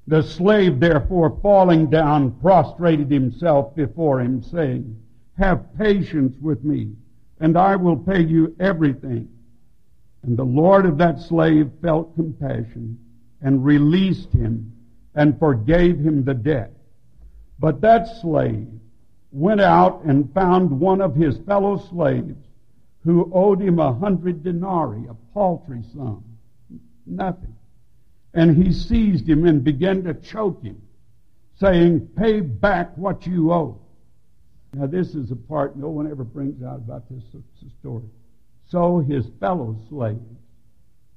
The 0.09 0.23
slave, 0.23 0.79
therefore, 0.79 1.39
falling 1.43 1.91
down, 1.91 2.33
prostrated 2.41 3.11
himself 3.11 3.75
before 3.75 4.21
him, 4.21 4.43
saying, 4.43 5.01
Have 5.37 5.77
patience 5.77 6.37
with 6.41 6.65
me, 6.65 6.93
and 7.41 7.57
I 7.57 7.77
will 7.77 7.97
pay 7.97 8.23
you 8.23 8.55
everything. 8.61 9.29
And 10.23 10.37
the 10.37 10.45
Lord 10.45 10.87
of 10.87 10.99
that 10.99 11.21
slave 11.21 11.71
felt 11.83 12.15
compassion 12.15 12.99
and 13.41 13.65
released 13.65 14.33
him 14.33 14.73
and 15.15 15.39
forgave 15.39 15.99
him 15.99 16.25
the 16.25 16.35
debt. 16.35 16.73
But 17.59 17.81
that 17.81 18.09
slave 18.21 18.69
went 19.33 19.61
out 19.61 20.05
and 20.05 20.33
found 20.33 20.71
one 20.71 21.01
of 21.01 21.15
his 21.15 21.39
fellow 21.39 21.79
slaves 21.79 22.46
who 23.07 23.31
owed 23.33 23.63
him 23.63 23.79
a 23.79 23.95
hundred 23.95 24.43
denarii, 24.43 25.07
a 25.07 25.15
paltry 25.33 25.81
sum. 25.95 26.25
Nothing. 27.07 27.55
And 28.35 28.57
he 28.57 28.73
seized 28.73 29.29
him 29.29 29.47
and 29.47 29.63
began 29.63 30.03
to 30.05 30.15
choke 30.15 30.61
him, 30.63 30.83
saying, 31.55 32.09
Pay 32.17 32.41
back 32.41 32.99
what 32.99 33.25
you 33.25 33.53
owe. 33.53 33.81
Now, 34.75 34.89
this 34.89 35.15
is 35.15 35.31
a 35.31 35.37
part 35.37 35.77
no 35.77 35.89
one 35.89 36.11
ever 36.11 36.25
brings 36.25 36.63
out 36.65 36.79
about 36.79 37.05
this 37.09 37.23
story. 37.79 38.11
So 38.69 38.99
his 38.99 39.25
fellow 39.39 39.79
slaves 39.89 40.21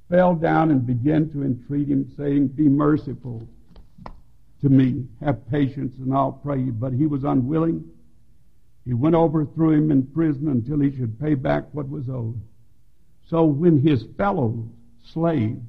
fell 0.09 0.35
down 0.35 0.69
and 0.69 0.85
began 0.85 1.31
to 1.31 1.43
entreat 1.43 1.87
him, 1.87 2.13
saying, 2.15 2.49
Be 2.49 2.69
merciful 2.69 3.47
to 4.61 4.69
me, 4.69 5.07
have 5.21 5.49
patience, 5.49 5.97
and 5.97 6.13
I'll 6.13 6.33
pray 6.33 6.59
you. 6.59 6.71
But 6.71 6.93
he 6.93 7.07
was 7.07 7.23
unwilling. 7.23 7.83
He 8.89 8.95
went 8.95 9.13
over, 9.13 9.45
threw 9.45 9.73
him 9.73 9.91
in 9.91 10.07
prison 10.07 10.47
until 10.47 10.79
he 10.79 10.89
should 10.89 11.19
pay 11.19 11.35
back 11.35 11.65
what 11.73 11.87
was 11.87 12.09
owed. 12.09 12.41
So 13.27 13.45
when 13.45 13.79
his 13.79 14.03
fellow 14.17 14.67
slaves 15.13 15.61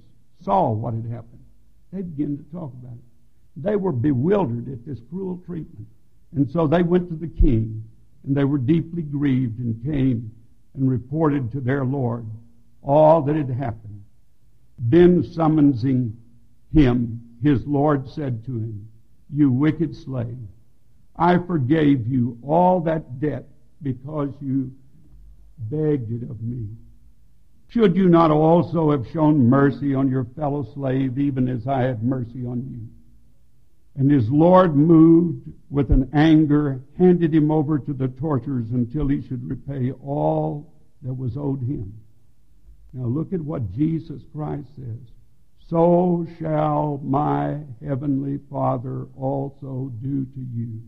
saw 0.43 0.73
what 0.73 0.95
had 0.95 1.05
happened, 1.05 1.45
they 1.93 2.01
began 2.01 2.39
to 2.39 2.45
talk 2.45 2.73
about 2.73 2.95
it. 2.95 3.63
They 3.63 3.77
were 3.77 3.93
bewildered 3.93 4.73
at 4.73 4.87
this 4.87 5.01
cruel 5.11 5.39
treatment. 5.45 5.87
And 6.35 6.51
so 6.51 6.67
they 6.67 6.83
went 6.83 7.11
to 7.11 7.15
the 7.15 7.29
king, 7.29 7.85
and 8.25 8.35
they 8.35 8.45
were 8.45 8.57
deeply 8.57 9.03
grieved 9.03 9.59
and 9.59 9.85
came 9.85 10.33
and 10.73 10.91
reported 10.91 11.53
to 11.53 11.61
their 11.61 11.85
Lord 11.85 12.25
all 12.83 13.21
that 13.21 13.37
had 13.37 13.51
happened. 13.51 14.03
Then 14.79 15.25
summoning 15.25 16.17
him, 16.73 17.21
his 17.43 17.67
Lord 17.67 18.09
said 18.09 18.47
to 18.47 18.53
him, 18.53 18.89
You 19.31 19.53
wicked 19.53 19.95
slave, 19.95 20.39
I 21.21 21.37
forgave 21.37 22.09
you 22.09 22.39
all 22.43 22.81
that 22.81 23.21
debt 23.21 23.45
because 23.83 24.31
you 24.41 24.73
begged 25.59 26.11
it 26.11 26.23
of 26.31 26.41
me. 26.41 26.67
Should 27.69 27.95
you 27.95 28.09
not 28.09 28.31
also 28.31 28.91
have 28.91 29.07
shown 29.13 29.47
mercy 29.47 29.95
on 29.95 30.09
your 30.09 30.25
fellow 30.35 30.67
slave, 30.73 31.19
even 31.19 31.47
as 31.47 31.67
I 31.67 31.83
had 31.83 32.03
mercy 32.03 32.47
on 32.47 32.67
you? 32.71 32.89
And 34.01 34.11
his 34.11 34.31
Lord, 34.31 34.75
moved 34.75 35.47
with 35.69 35.91
an 35.91 36.09
anger, 36.15 36.81
handed 36.99 37.35
him 37.35 37.51
over 37.51 37.79
to 37.79 37.93
the 37.93 38.09
torturers 38.09 38.71
until 38.71 39.07
he 39.07 39.21
should 39.21 39.47
repay 39.47 39.93
all 39.93 40.73
that 41.03 41.13
was 41.13 41.37
owed 41.37 41.61
him. 41.61 41.93
Now 42.95 43.07
look 43.07 43.35
at 43.35 43.43
what 43.43 43.73
Jesus 43.73 44.23
Christ 44.33 44.69
says. 44.75 45.13
So 45.69 46.27
shall 46.39 46.99
my 47.05 47.59
heavenly 47.87 48.41
Father 48.51 49.07
also 49.17 49.93
do 50.01 50.25
to 50.25 50.41
you 50.55 50.81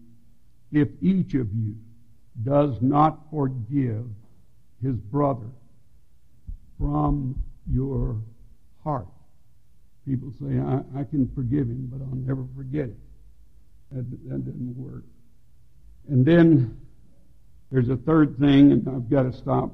if 0.72 0.88
each 1.00 1.34
of 1.34 1.52
you 1.52 1.76
does 2.42 2.80
not 2.80 3.20
forgive 3.30 4.06
his 4.82 4.96
brother 4.96 5.50
from 6.78 7.40
your 7.70 8.16
heart. 8.82 9.06
People 10.06 10.32
say, 10.40 10.58
I, 10.58 11.00
I 11.00 11.04
can 11.04 11.30
forgive 11.34 11.68
him, 11.68 11.88
but 11.92 12.02
I'll 12.02 12.16
never 12.16 12.44
forget 12.56 12.86
it. 12.86 12.98
That, 13.92 14.10
that 14.28 14.44
didn't 14.44 14.74
work. 14.76 15.04
And 16.08 16.24
then 16.24 16.80
there's 17.70 17.88
a 17.88 17.96
third 17.96 18.38
thing, 18.38 18.72
and 18.72 18.88
I've 18.88 19.08
got 19.08 19.22
to 19.22 19.32
stop. 19.32 19.70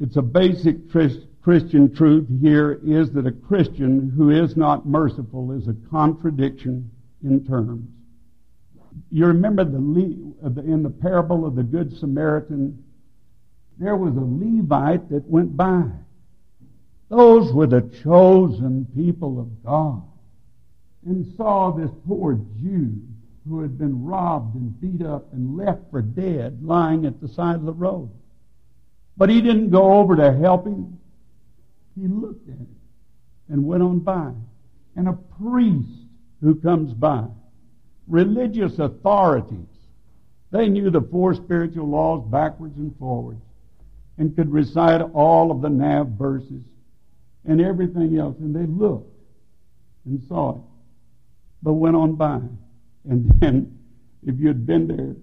It's 0.00 0.16
a 0.16 0.22
basic 0.22 0.90
Christian 0.90 1.94
truth 1.94 2.28
here 2.40 2.80
is 2.84 3.12
that 3.12 3.26
a 3.26 3.32
Christian 3.32 4.12
who 4.16 4.30
is 4.30 4.56
not 4.56 4.84
merciful 4.84 5.52
is 5.52 5.68
a 5.68 5.76
contradiction 5.90 6.90
in 7.24 7.46
terms. 7.46 7.88
You 9.10 9.26
remember 9.26 9.62
uh, 9.62 10.48
the 10.48 10.60
in 10.62 10.82
the 10.82 10.90
parable 10.90 11.46
of 11.46 11.54
the 11.54 11.62
Good 11.62 11.96
Samaritan, 11.98 12.82
there 13.78 13.96
was 13.96 14.16
a 14.16 14.20
Levite 14.20 15.10
that 15.10 15.28
went 15.28 15.56
by. 15.56 15.84
Those 17.08 17.52
were 17.52 17.66
the 17.66 17.82
chosen 18.02 18.86
people 18.94 19.38
of 19.38 19.62
God. 19.64 20.02
And 21.04 21.34
saw 21.36 21.72
this 21.72 21.90
poor 22.06 22.34
Jew 22.62 23.02
who 23.48 23.60
had 23.60 23.76
been 23.76 24.04
robbed 24.04 24.54
and 24.54 24.80
beat 24.80 25.04
up 25.04 25.32
and 25.32 25.56
left 25.56 25.90
for 25.90 26.00
dead 26.00 26.62
lying 26.62 27.06
at 27.06 27.20
the 27.20 27.28
side 27.28 27.56
of 27.56 27.64
the 27.64 27.72
road. 27.72 28.08
But 29.16 29.28
he 29.28 29.40
didn't 29.40 29.70
go 29.70 29.94
over 29.94 30.16
to 30.16 30.32
help 30.32 30.66
him. 30.66 30.98
He 32.00 32.06
looked 32.06 32.48
at 32.48 32.54
him 32.54 32.76
and 33.48 33.66
went 33.66 33.82
on 33.82 33.98
by. 33.98 34.32
And 34.96 35.08
a 35.08 35.18
priest 35.38 35.88
who 36.40 36.54
comes 36.54 36.94
by 36.94 37.26
religious 38.06 38.78
authorities. 38.78 39.66
They 40.50 40.68
knew 40.68 40.90
the 40.90 41.00
four 41.00 41.34
spiritual 41.34 41.88
laws 41.88 42.24
backwards 42.30 42.76
and 42.76 42.96
forwards 42.98 43.40
and 44.18 44.36
could 44.36 44.52
recite 44.52 45.00
all 45.00 45.50
of 45.50 45.62
the 45.62 45.70
Nav 45.70 46.08
verses 46.08 46.62
and 47.44 47.60
everything 47.60 48.18
else. 48.18 48.36
And 48.38 48.54
they 48.54 48.66
looked 48.66 49.16
and 50.04 50.22
saw 50.28 50.56
it, 50.56 50.62
but 51.62 51.74
went 51.74 51.96
on 51.96 52.16
by. 52.16 52.40
And 53.08 53.30
then, 53.40 53.78
if 54.24 54.38
you'd 54.38 54.66
been 54.66 54.86
there, 54.86 55.16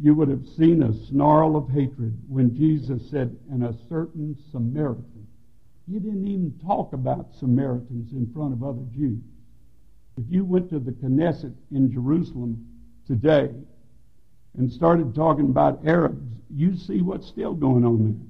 you 0.00 0.14
would 0.14 0.28
have 0.28 0.46
seen 0.56 0.82
a 0.82 1.06
snarl 1.06 1.56
of 1.56 1.68
hatred 1.70 2.16
when 2.28 2.54
Jesus 2.54 3.10
said, 3.10 3.36
and 3.50 3.64
a 3.64 3.74
certain 3.88 4.36
Samaritan. 4.52 5.26
He 5.90 5.98
didn't 5.98 6.28
even 6.28 6.54
talk 6.64 6.92
about 6.92 7.34
Samaritans 7.40 8.12
in 8.12 8.30
front 8.32 8.52
of 8.52 8.62
other 8.62 8.84
Jews. 8.94 9.22
If 10.18 10.24
you 10.28 10.44
went 10.44 10.68
to 10.70 10.80
the 10.80 10.90
Knesset 10.90 11.54
in 11.70 11.92
Jerusalem 11.92 12.66
today 13.06 13.50
and 14.56 14.72
started 14.72 15.14
talking 15.14 15.44
about 15.44 15.86
Arabs, 15.86 16.26
you 16.52 16.76
see 16.76 17.02
what's 17.02 17.28
still 17.28 17.54
going 17.54 17.84
on 17.84 18.26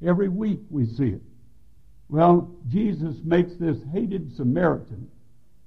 there. 0.00 0.10
Every 0.10 0.28
week 0.28 0.58
we 0.70 0.86
see 0.86 1.10
it. 1.10 1.22
Well, 2.08 2.50
Jesus 2.68 3.14
makes 3.22 3.54
this 3.54 3.76
hated 3.92 4.34
Samaritan, 4.34 5.08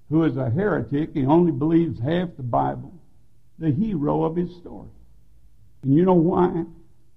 who 0.10 0.26
is 0.26 0.36
a 0.36 0.49
heretic, 0.49 1.12
he 1.13 1.26
only 1.26 1.54
believes 1.54 1.97
half 1.97 2.36
the 2.36 2.43
Bible, 2.43 2.93
the 3.58 3.71
hero 3.71 4.26
of 4.26 4.36
his 4.36 4.54
story. 4.58 4.89
And 5.84 5.95
you 5.95 6.04
know 6.04 6.13
why? 6.13 6.65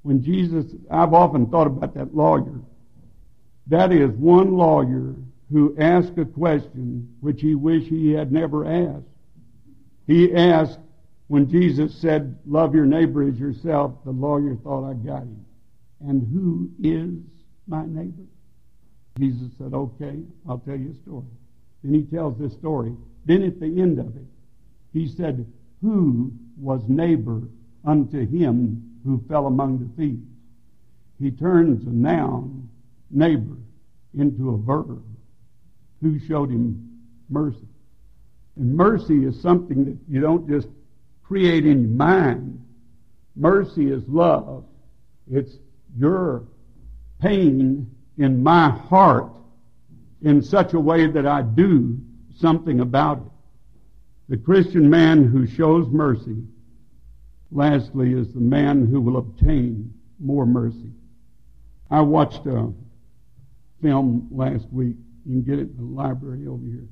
When 0.02 0.22
Jesus, 0.22 0.66
I've 0.88 1.14
often 1.14 1.46
thought 1.46 1.66
about 1.66 1.94
that 1.94 2.14
lawyer. 2.14 2.60
That 3.66 3.90
is 3.90 4.10
one 4.12 4.56
lawyer 4.56 5.16
who 5.52 5.76
asked 5.78 6.18
a 6.18 6.24
question 6.24 7.14
which 7.20 7.40
he 7.40 7.54
wished 7.54 7.86
he 7.86 8.12
had 8.12 8.32
never 8.32 8.66
asked. 8.66 9.06
He 10.06 10.34
asked, 10.34 10.78
when 11.28 11.48
Jesus 11.50 11.94
said, 11.94 12.38
Love 12.46 12.74
your 12.74 12.86
neighbor 12.86 13.26
as 13.28 13.38
yourself, 13.38 13.92
the 14.04 14.12
lawyer 14.12 14.56
thought, 14.62 14.88
I 14.88 14.94
got 14.94 15.22
him. 15.22 15.44
And 16.00 16.26
who 16.32 16.70
is 16.82 17.18
my 17.66 17.84
neighbor? 17.86 18.24
Jesus 19.18 19.48
said, 19.58 19.74
Okay, 19.74 20.20
I'll 20.48 20.58
tell 20.58 20.76
you 20.76 20.92
a 20.92 21.02
story. 21.02 21.26
Then 21.82 21.94
he 21.94 22.02
tells 22.02 22.38
this 22.38 22.52
story. 22.52 22.94
Then 23.24 23.42
at 23.42 23.58
the 23.58 23.80
end 23.80 23.98
of 23.98 24.16
it, 24.16 24.26
he 24.92 25.08
said, 25.08 25.46
who 25.82 26.32
was 26.56 26.82
neighbor 26.88 27.42
unto 27.84 28.26
him 28.26 28.98
who 29.04 29.22
fell 29.28 29.46
among 29.46 29.78
the 29.78 29.88
thieves. 29.96 30.26
He 31.20 31.30
turns 31.30 31.86
a 31.86 31.90
noun, 31.90 32.68
neighbor, 33.10 33.56
into 34.18 34.50
a 34.50 34.58
verb. 34.58 35.04
Who 36.02 36.18
showed 36.18 36.50
him 36.50 37.00
mercy? 37.28 37.66
And 38.56 38.74
mercy 38.74 39.24
is 39.24 39.40
something 39.40 39.84
that 39.84 39.96
you 40.08 40.20
don't 40.20 40.48
just 40.48 40.68
create 41.22 41.66
in 41.66 41.82
your 41.82 41.90
mind. 41.90 42.62
Mercy 43.34 43.90
is 43.90 44.02
love. 44.08 44.64
It's 45.30 45.56
your 45.98 46.44
pain 47.20 47.90
in 48.18 48.42
my 48.42 48.70
heart 48.70 49.32
in 50.22 50.42
such 50.42 50.72
a 50.72 50.80
way 50.80 51.06
that 51.06 51.26
I 51.26 51.42
do 51.42 51.98
something 52.34 52.80
about 52.80 53.18
it. 53.18 53.32
The 54.28 54.36
Christian 54.36 54.88
man 54.88 55.24
who 55.24 55.46
shows 55.46 55.88
mercy, 55.88 56.42
lastly, 57.50 58.12
is 58.12 58.32
the 58.32 58.40
man 58.40 58.86
who 58.86 59.00
will 59.00 59.18
obtain 59.18 59.92
more 60.18 60.46
mercy. 60.46 60.90
I 61.90 62.00
watched 62.00 62.46
a 62.46 62.72
film 63.82 64.28
last 64.32 64.66
week. 64.72 64.96
You 65.26 65.42
can 65.42 65.42
get 65.42 65.58
it 65.58 65.70
in 65.70 65.76
the 65.76 65.82
library 65.82 66.46
over 66.46 66.64
here. 66.64 66.86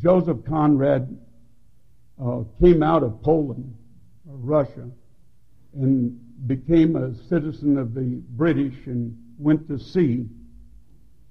Joseph 0.00 0.44
Conrad 0.46 1.18
uh, 2.22 2.42
came 2.60 2.82
out 2.82 3.02
of 3.02 3.20
Poland, 3.22 3.76
or 4.28 4.36
Russia, 4.36 4.88
and 5.74 6.18
became 6.46 6.94
a 6.94 7.14
citizen 7.28 7.78
of 7.78 7.94
the 7.94 8.22
British 8.30 8.74
and 8.86 9.16
went 9.38 9.66
to 9.68 9.78
sea. 9.78 10.26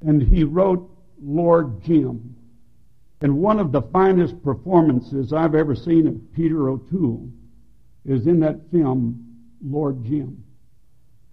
And 0.01 0.21
he 0.21 0.43
wrote 0.43 0.89
Lord 1.21 1.81
Jim. 1.83 2.35
And 3.21 3.37
one 3.37 3.59
of 3.59 3.71
the 3.71 3.83
finest 3.83 4.41
performances 4.43 5.31
I've 5.31 5.55
ever 5.55 5.75
seen 5.75 6.07
of 6.07 6.33
Peter 6.33 6.69
O'Toole 6.69 7.29
is 8.03 8.27
in 8.27 8.39
that 8.41 8.69
film, 8.71 9.37
Lord 9.63 10.03
Jim. 10.03 10.43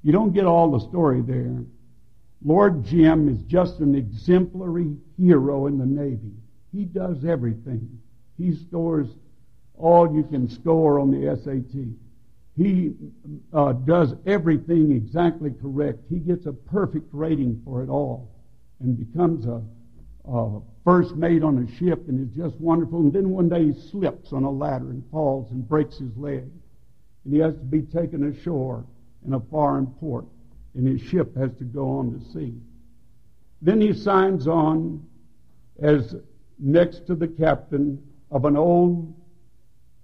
You 0.03 0.13
don't 0.13 0.33
get 0.33 0.45
all 0.45 0.71
the 0.71 0.87
story 0.89 1.23
there. 1.23 1.65
Lord 2.45 2.85
Jim 2.85 3.29
is 3.29 3.43
just 3.43 3.81
an 3.81 3.95
exemplary 3.95 4.97
hero 5.17 5.67
in 5.67 5.79
the 5.79 5.87
Navy. 5.87 6.33
He 6.73 6.85
does 6.85 7.25
everything. 7.25 8.01
He 8.37 8.55
scores 8.55 9.09
all 9.77 10.15
you 10.15 10.23
can 10.25 10.49
score 10.49 11.01
on 11.01 11.11
the 11.11 11.37
SAT. 11.37 11.85
He 12.57 12.93
uh, 13.53 13.73
does 13.73 14.15
everything 14.27 14.93
exactly 14.93 15.53
correct. 15.61 16.01
He 16.09 16.19
gets 16.19 16.47
a 16.47 16.53
perfect 16.53 17.09
rating 17.13 17.61
for 17.65 17.83
it 17.83 17.89
all 17.89 18.31
and 18.81 18.99
becomes 18.99 19.47
a, 19.47 19.63
a 20.29 20.61
first 20.85 21.15
mate 21.15 21.43
on 21.43 21.59
a 21.59 21.77
ship 21.77 22.09
and 22.09 22.29
is 22.29 22.37
just 22.37 22.57
wonderful. 22.61 23.01
And 23.01 23.13
then 23.13 23.31
one 23.31 23.49
day 23.49 23.67
he 23.67 23.81
slips 23.91 24.33
on 24.33 24.45
a 24.45 24.51
ladder 24.51 24.91
and 24.91 25.05
falls 25.11 25.51
and 25.53 25.69
breaks 25.69 25.99
his 25.99 26.17
leg. 26.17 26.45
And 27.25 27.35
he 27.35 27.39
has 27.39 27.55
to 27.55 27.61
be 27.61 27.83
taken 27.83 28.29
ashore 28.29 28.85
in 29.27 29.35
a 29.35 29.41
foreign 29.41 29.87
port. 29.87 30.27
And 30.79 30.87
his 30.87 31.01
ship 31.09 31.37
has 31.37 31.51
to 31.59 31.65
go 31.65 31.99
on 31.99 32.13
to 32.13 32.33
sea. 32.33 32.55
Then 33.61 33.81
he 33.81 33.93
signs 33.93 34.47
on 34.47 35.05
as 35.83 36.15
next 36.57 37.05
to 37.09 37.17
the 37.17 37.27
captain 37.27 38.01
of 38.31 38.45
an 38.45 38.57
old 38.57 39.13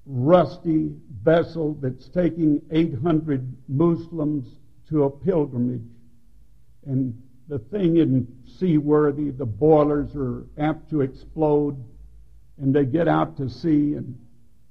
rusty 0.05 0.91
vessel 1.23 1.75
that's 1.81 2.09
taking 2.09 2.61
800 2.73 3.57
Muslims 3.69 4.49
to 4.89 5.05
a 5.05 5.11
pilgrimage. 5.11 5.87
And 6.87 7.23
the 7.47 7.61
thing 7.61 7.99
isn't 7.99 8.29
seaworthy. 8.59 9.31
The 9.31 9.47
boilers 9.47 10.17
are 10.17 10.45
apt 10.59 10.91
to 10.91 11.03
explode. 11.03 11.77
And 12.61 12.75
they 12.75 12.85
get 12.85 13.07
out 13.07 13.37
to 13.37 13.49
sea. 13.49 13.95
And 13.95 14.19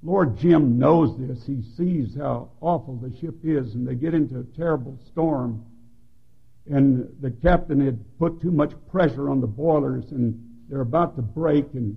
Lord 0.02 0.36
Jim 0.36 0.78
knows 0.78 1.16
this. 1.18 1.46
He 1.46 1.62
sees 1.62 2.14
how 2.14 2.50
awful 2.60 2.96
the 2.96 3.16
ship 3.16 3.36
is. 3.42 3.74
And 3.74 3.88
they 3.88 3.94
get 3.94 4.12
into 4.12 4.40
a 4.40 4.44
terrible 4.54 4.98
storm. 5.06 5.64
And 6.70 7.08
the 7.20 7.30
captain 7.30 7.84
had 7.84 8.18
put 8.18 8.40
too 8.40 8.50
much 8.50 8.72
pressure 8.90 9.28
on 9.28 9.40
the 9.40 9.46
boilers. 9.46 10.10
And 10.10 10.40
they're 10.68 10.80
about 10.80 11.16
to 11.16 11.22
break. 11.22 11.66
And 11.74 11.96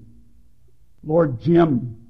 Lord 1.04 1.40
Jim 1.40 2.08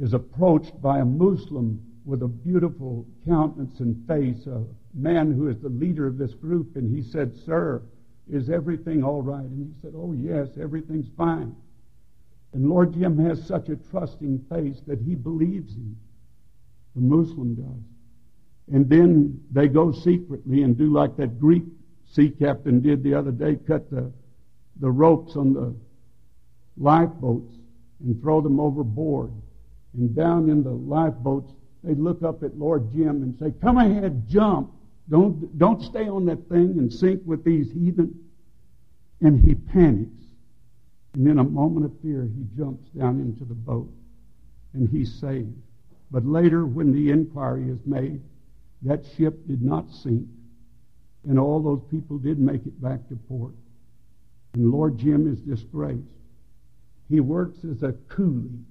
is 0.00 0.12
approached 0.12 0.80
by 0.80 0.98
a 0.98 1.04
Muslim 1.04 1.80
with 2.04 2.22
a 2.22 2.28
beautiful 2.28 3.06
countenance 3.26 3.78
and 3.80 4.06
face, 4.08 4.46
a 4.46 4.64
man 4.94 5.32
who 5.32 5.48
is 5.48 5.58
the 5.60 5.68
leader 5.68 6.06
of 6.06 6.18
this 6.18 6.34
group, 6.34 6.76
and 6.76 6.94
he 6.94 7.02
said, 7.02 7.34
Sir, 7.44 7.82
is 8.28 8.50
everything 8.50 9.04
all 9.04 9.22
right? 9.22 9.44
And 9.44 9.72
he 9.72 9.80
said, 9.80 9.92
Oh, 9.96 10.12
yes, 10.12 10.48
everything's 10.60 11.08
fine. 11.16 11.54
And 12.52 12.68
Lord 12.68 12.92
Jim 12.94 13.18
has 13.24 13.46
such 13.46 13.68
a 13.68 13.76
trusting 13.76 14.44
face 14.50 14.80
that 14.86 15.00
he 15.00 15.14
believes 15.14 15.74
him. 15.74 15.96
The 16.94 17.02
Muslim 17.02 17.54
does. 17.54 17.91
And 18.72 18.88
then 18.88 19.38
they 19.52 19.68
go 19.68 19.92
secretly 19.92 20.62
and 20.62 20.76
do 20.76 20.90
like 20.90 21.16
that 21.18 21.38
Greek 21.38 21.62
sea 22.10 22.30
captain 22.30 22.80
did 22.80 23.02
the 23.02 23.14
other 23.14 23.30
day, 23.30 23.56
cut 23.66 23.90
the, 23.90 24.10
the 24.80 24.90
ropes 24.90 25.36
on 25.36 25.52
the 25.52 25.74
lifeboats 26.78 27.54
and 28.02 28.20
throw 28.22 28.40
them 28.40 28.58
overboard. 28.58 29.30
And 29.94 30.16
down 30.16 30.48
in 30.48 30.62
the 30.62 30.70
lifeboats, 30.70 31.52
they 31.84 31.94
look 31.94 32.22
up 32.22 32.42
at 32.42 32.56
Lord 32.56 32.90
Jim 32.92 33.22
and 33.22 33.38
say, 33.38 33.52
Come 33.60 33.76
ahead, 33.76 34.26
jump. 34.26 34.72
Don't, 35.10 35.58
don't 35.58 35.82
stay 35.82 36.08
on 36.08 36.24
that 36.26 36.48
thing 36.48 36.78
and 36.78 36.90
sink 36.90 37.20
with 37.26 37.44
these 37.44 37.70
heathen. 37.72 38.18
And 39.20 39.38
he 39.46 39.54
panics. 39.54 40.24
And 41.12 41.28
in 41.28 41.38
a 41.38 41.44
moment 41.44 41.84
of 41.84 41.92
fear, 42.00 42.22
he 42.22 42.46
jumps 42.56 42.88
down 42.98 43.20
into 43.20 43.44
the 43.44 43.54
boat 43.54 43.92
and 44.72 44.88
he's 44.88 45.12
saved. 45.20 45.52
But 46.10 46.24
later, 46.24 46.64
when 46.64 46.92
the 46.92 47.10
inquiry 47.10 47.68
is 47.68 47.78
made, 47.84 48.22
that 48.82 49.04
ship 49.16 49.46
did 49.46 49.62
not 49.62 49.90
sink. 49.90 50.26
And 51.28 51.38
all 51.38 51.62
those 51.62 51.82
people 51.90 52.18
did 52.18 52.38
make 52.38 52.66
it 52.66 52.80
back 52.82 53.08
to 53.08 53.16
port. 53.28 53.54
And 54.54 54.70
Lord 54.70 54.98
Jim 54.98 55.32
is 55.32 55.40
disgraced. 55.40 56.02
He 57.08 57.20
works 57.20 57.58
as 57.64 57.82
a 57.82 57.92
coolie 57.92 58.62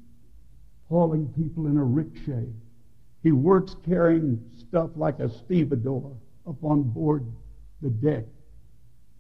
hauling 0.90 1.28
people 1.30 1.68
in 1.68 1.78
a 1.78 1.84
rickshaw. 1.84 2.44
He 3.24 3.32
works 3.32 3.76
carrying 3.86 4.44
stuff 4.60 4.90
like 4.96 5.20
a 5.20 5.30
stevedore 5.30 6.18
up 6.48 6.64
on 6.64 6.84
board 6.84 7.26
the 7.82 7.90
deck 7.90 8.26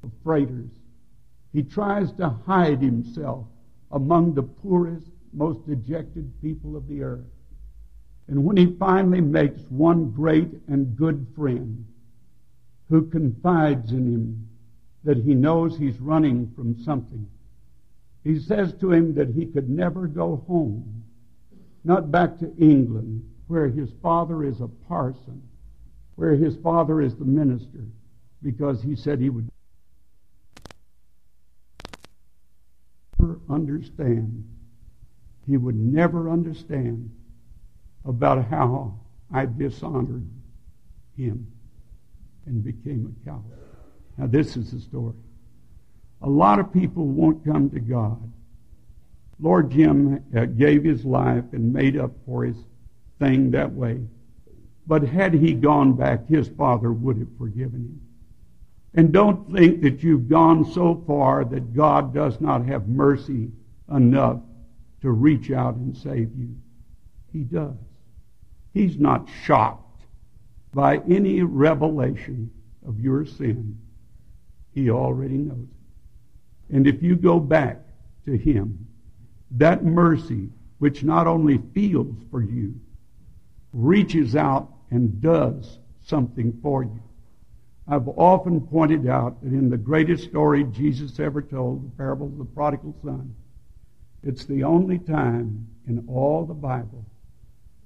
of 0.03 0.11
freighters. 0.23 0.69
He 1.53 1.63
tries 1.63 2.11
to 2.13 2.29
hide 2.45 2.81
himself 2.81 3.45
among 3.91 4.33
the 4.33 4.43
poorest, 4.43 5.07
most 5.33 5.65
dejected 5.65 6.31
people 6.41 6.75
of 6.75 6.87
the 6.87 7.03
earth. 7.03 7.25
And 8.31 8.45
when 8.45 8.55
he 8.55 8.77
finally 8.79 9.19
makes 9.19 9.59
one 9.67 10.09
great 10.09 10.47
and 10.69 10.95
good 10.95 11.27
friend 11.35 11.85
who 12.87 13.09
confides 13.09 13.91
in 13.91 14.13
him 14.13 14.47
that 15.03 15.17
he 15.17 15.33
knows 15.33 15.77
he's 15.77 15.99
running 15.99 16.49
from 16.55 16.81
something, 16.81 17.27
he 18.23 18.39
says 18.39 18.73
to 18.79 18.93
him 18.93 19.13
that 19.15 19.31
he 19.31 19.47
could 19.47 19.69
never 19.69 20.07
go 20.07 20.45
home 20.47 21.03
not 21.83 22.09
back 22.09 22.37
to 22.39 22.55
England, 22.57 23.29
where 23.47 23.67
his 23.67 23.89
father 24.01 24.45
is 24.45 24.61
a 24.61 24.67
parson, 24.87 25.41
where 26.15 26.35
his 26.35 26.55
father 26.57 27.01
is 27.01 27.15
the 27.15 27.25
minister, 27.25 27.83
because 28.41 28.81
he 28.81 28.95
said 28.95 29.19
he 29.19 29.29
would 29.29 29.49
never 33.19 33.39
understand. 33.49 34.47
He 35.45 35.57
would 35.57 35.75
never 35.75 36.29
understand 36.29 37.11
about 38.05 38.45
how 38.47 38.99
I 39.33 39.45
dishonored 39.45 40.27
him 41.15 41.47
and 42.45 42.63
became 42.63 43.15
a 43.15 43.25
coward. 43.25 43.43
Now, 44.17 44.27
this 44.27 44.57
is 44.57 44.71
the 44.71 44.79
story. 44.79 45.13
A 46.21 46.29
lot 46.29 46.59
of 46.59 46.71
people 46.71 47.05
won't 47.07 47.43
come 47.45 47.69
to 47.71 47.79
God 47.79 48.31
Lord 49.41 49.71
Jim 49.71 50.23
uh, 50.37 50.45
gave 50.45 50.83
his 50.83 51.03
life 51.03 51.43
and 51.51 51.73
made 51.73 51.97
up 51.97 52.11
for 52.25 52.45
his 52.45 52.57
thing 53.19 53.51
that 53.51 53.71
way. 53.73 53.99
But 54.85 55.01
had 55.03 55.33
he 55.33 55.53
gone 55.53 55.93
back, 55.93 56.27
his 56.27 56.47
father 56.49 56.91
would 56.91 57.17
have 57.17 57.37
forgiven 57.37 57.81
him. 57.81 58.01
And 58.93 59.11
don't 59.11 59.51
think 59.51 59.81
that 59.81 60.03
you've 60.03 60.29
gone 60.29 60.71
so 60.71 61.03
far 61.07 61.43
that 61.45 61.73
God 61.73 62.13
does 62.13 62.39
not 62.39 62.65
have 62.65 62.87
mercy 62.87 63.51
enough 63.91 64.39
to 65.01 65.11
reach 65.11 65.49
out 65.49 65.75
and 65.75 65.97
save 65.97 66.29
you. 66.37 66.55
He 67.31 67.39
does. 67.39 67.77
He's 68.73 68.97
not 68.97 69.27
shocked 69.43 70.03
by 70.73 70.97
any 71.09 71.41
revelation 71.41 72.51
of 72.87 72.99
your 72.99 73.25
sin. 73.25 73.77
He 74.73 74.89
already 74.89 75.37
knows 75.37 75.67
it. 76.69 76.75
And 76.75 76.87
if 76.87 77.03
you 77.03 77.15
go 77.15 77.39
back 77.39 77.79
to 78.25 78.37
Him, 78.37 78.87
that 79.51 79.83
mercy, 79.83 80.49
which 80.79 81.03
not 81.03 81.27
only 81.27 81.59
feels 81.73 82.15
for 82.31 82.41
you, 82.41 82.79
reaches 83.73 84.35
out 84.35 84.71
and 84.89 85.21
does 85.21 85.79
something 86.05 86.57
for 86.61 86.83
you. 86.83 87.01
I've 87.87 88.07
often 88.07 88.61
pointed 88.61 89.07
out 89.07 89.41
that 89.43 89.51
in 89.51 89.69
the 89.69 89.77
greatest 89.77 90.23
story 90.25 90.63
Jesus 90.63 91.19
ever 91.19 91.41
told, 91.41 91.85
the 91.85 91.97
parable 91.97 92.27
of 92.27 92.37
the 92.37 92.45
prodigal 92.45 92.95
son, 93.03 93.35
it's 94.23 94.45
the 94.45 94.63
only 94.63 94.99
time 94.99 95.67
in 95.87 96.05
all 96.07 96.45
the 96.45 96.53
Bible 96.53 97.05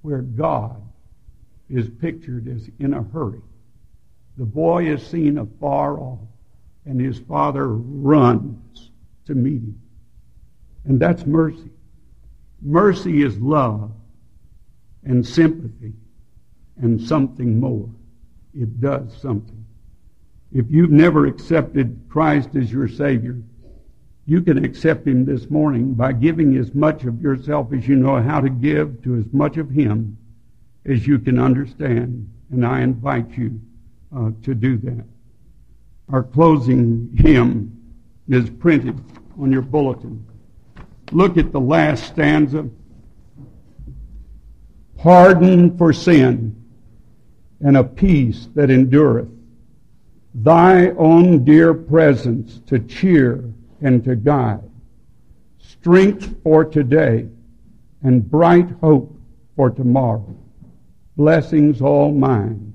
where 0.06 0.22
God 0.22 0.80
is 1.68 1.88
pictured 2.00 2.46
as 2.46 2.70
in 2.78 2.94
a 2.94 3.02
hurry. 3.02 3.40
The 4.36 4.44
boy 4.44 4.86
is 4.86 5.04
seen 5.04 5.36
afar 5.36 5.98
off, 5.98 6.20
and 6.84 7.00
his 7.00 7.18
father 7.18 7.66
runs 7.66 8.92
to 9.26 9.34
meet 9.34 9.62
him. 9.62 9.82
And 10.84 11.00
that's 11.00 11.26
mercy. 11.26 11.70
Mercy 12.62 13.24
is 13.24 13.36
love 13.38 13.90
and 15.02 15.26
sympathy 15.26 15.94
and 16.80 17.02
something 17.02 17.58
more. 17.58 17.90
It 18.54 18.80
does 18.80 19.12
something. 19.20 19.66
If 20.52 20.66
you've 20.70 20.92
never 20.92 21.26
accepted 21.26 22.02
Christ 22.08 22.50
as 22.54 22.70
your 22.70 22.86
Savior, 22.86 23.42
you 24.26 24.42
can 24.42 24.64
accept 24.64 25.06
Him 25.06 25.24
this 25.24 25.48
morning 25.48 25.94
by 25.94 26.12
giving 26.12 26.56
as 26.56 26.74
much 26.74 27.04
of 27.04 27.22
yourself 27.22 27.72
as 27.72 27.86
you 27.86 27.94
know 27.94 28.20
how 28.20 28.40
to 28.40 28.50
give 28.50 29.02
to 29.04 29.16
as 29.16 29.32
much 29.32 29.56
of 29.56 29.70
Him 29.70 30.18
as 30.84 31.06
you 31.06 31.18
can 31.20 31.38
understand. 31.38 32.28
And 32.50 32.66
I 32.66 32.80
invite 32.80 33.30
you 33.30 33.60
uh, 34.14 34.30
to 34.42 34.54
do 34.54 34.76
that. 34.78 35.04
Our 36.12 36.24
closing 36.24 37.10
hymn 37.16 37.72
is 38.28 38.50
printed 38.50 39.00
on 39.40 39.52
your 39.52 39.62
bulletin. 39.62 40.26
Look 41.12 41.36
at 41.38 41.52
the 41.52 41.60
last 41.60 42.04
stanza. 42.06 42.68
Pardon 44.96 45.78
for 45.78 45.92
sin 45.92 46.64
and 47.60 47.76
a 47.76 47.84
peace 47.84 48.48
that 48.54 48.70
endureth. 48.70 49.28
Thy 50.34 50.90
own 50.90 51.44
dear 51.44 51.74
presence 51.74 52.60
to 52.66 52.80
cheer 52.80 53.44
and 53.80 54.04
to 54.04 54.16
guide. 54.16 54.62
Strength 55.58 56.42
for 56.42 56.64
today 56.64 57.28
and 58.02 58.30
bright 58.30 58.68
hope 58.80 59.18
for 59.56 59.70
tomorrow. 59.70 60.36
Blessings 61.16 61.80
all 61.80 62.12
mine 62.12 62.74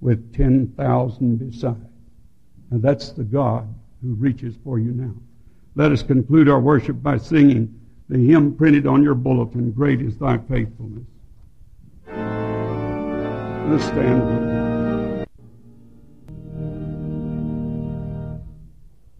with 0.00 0.34
10,000 0.34 1.36
beside. 1.36 1.76
And 2.70 2.82
that's 2.82 3.10
the 3.10 3.24
God 3.24 3.72
who 4.02 4.14
reaches 4.14 4.56
for 4.64 4.78
you 4.78 4.92
now. 4.92 5.14
Let 5.74 5.92
us 5.92 6.02
conclude 6.02 6.48
our 6.48 6.60
worship 6.60 7.02
by 7.02 7.18
singing 7.18 7.80
the 8.08 8.18
hymn 8.18 8.54
printed 8.54 8.86
on 8.86 9.02
your 9.02 9.14
bulletin, 9.14 9.72
Great 9.72 10.00
is 10.00 10.16
Thy 10.16 10.38
Faithfulness. 10.38 11.06
Let's 13.68 13.84
stand. 13.84 14.65